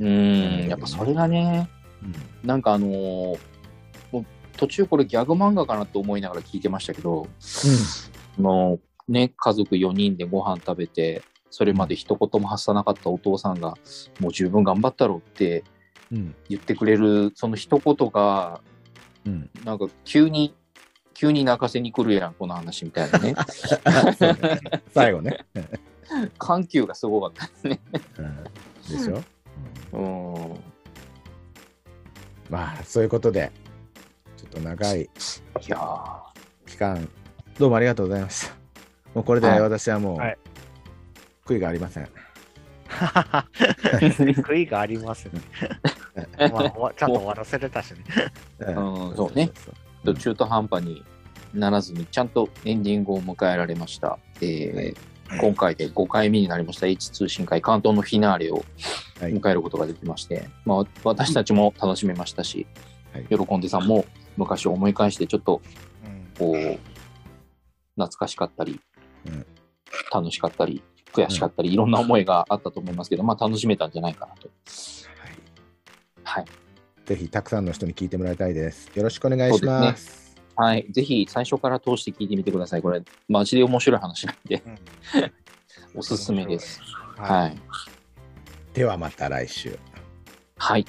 [0.00, 0.04] う。
[0.04, 1.68] うん、やっぱそれがね、
[2.02, 2.46] うん。
[2.46, 3.38] なんかあのー
[4.10, 4.26] もう
[4.56, 7.26] 途中これギャグ漫画かなと思いながら聞いてましたけど、
[8.38, 8.78] あの
[9.08, 13.74] ね、家族4人でご飯食べて、それまで一言も発さなかったお父さんが、
[14.20, 15.64] もう十分頑張ったろうって
[16.12, 16.34] うん。
[16.48, 18.60] 言ってくれる、その一言が、
[19.24, 19.50] うん。
[19.64, 20.54] なんか急に、
[21.14, 23.34] 急に泣かせに来るやん、この話みたいなね
[24.92, 25.38] 最後ね。
[26.38, 27.80] 緩急がすごかったですね。
[28.18, 28.44] うん
[28.88, 29.22] でしょ、
[29.92, 30.60] うんうん。
[32.50, 33.50] まあ、そういうことで、
[34.36, 35.08] ちょっと長いい
[35.68, 36.20] やー
[36.66, 37.08] 期間、
[37.58, 38.54] どうもありがとうございました。
[39.14, 40.38] もうこれではい私はもう、はい
[41.44, 42.08] 悔いがありません。
[42.88, 45.40] 悔いがありますね。
[46.52, 48.04] まあ、ちゃんと終わらせれたしね。
[48.60, 48.74] うん
[49.16, 49.50] そうね
[50.04, 51.04] と中途半端に
[51.54, 54.18] ならずに、ちゃんとエンディングを迎えられました。
[54.40, 54.94] えーはい
[55.40, 56.86] 今回で5回目になりました。
[56.86, 58.64] H 通信会関東のフィナーレを
[59.20, 59.34] はい。
[59.34, 62.66] 迎えることができまして、まあ、私たちも楽しめましたし、
[63.12, 63.46] はい。
[63.46, 64.04] 喜んでさんも
[64.36, 65.62] 昔を思い返してちょっと
[66.04, 66.26] うん。
[66.38, 66.78] こう
[67.94, 68.80] 懐かしかったり、
[69.26, 69.46] うん。
[70.12, 74.48] 楽しかったり悔しかったり、いろんな思いがあったと思いますけど、まあ、楽しめたんじゃないかなと。
[76.24, 76.44] はい、
[77.04, 78.90] ぜひたくさんの人に聞いてもらいたいです。
[78.94, 80.21] よろしくお願いします。
[80.56, 80.86] はい。
[80.90, 82.82] ぜひ最初から通して聞いてみてください。
[82.82, 84.78] これ、マジで面白い話なんで、うん
[85.96, 86.80] おすすめです。
[87.16, 87.34] は。
[87.34, 87.58] はいい。
[88.74, 89.78] ではまた来週。
[90.56, 90.86] はい。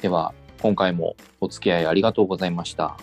[0.00, 2.96] では、今回もお付き合いありがとうございました。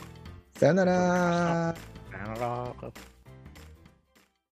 [0.55, 1.75] さよなら。
[2.11, 3.10] さよなら。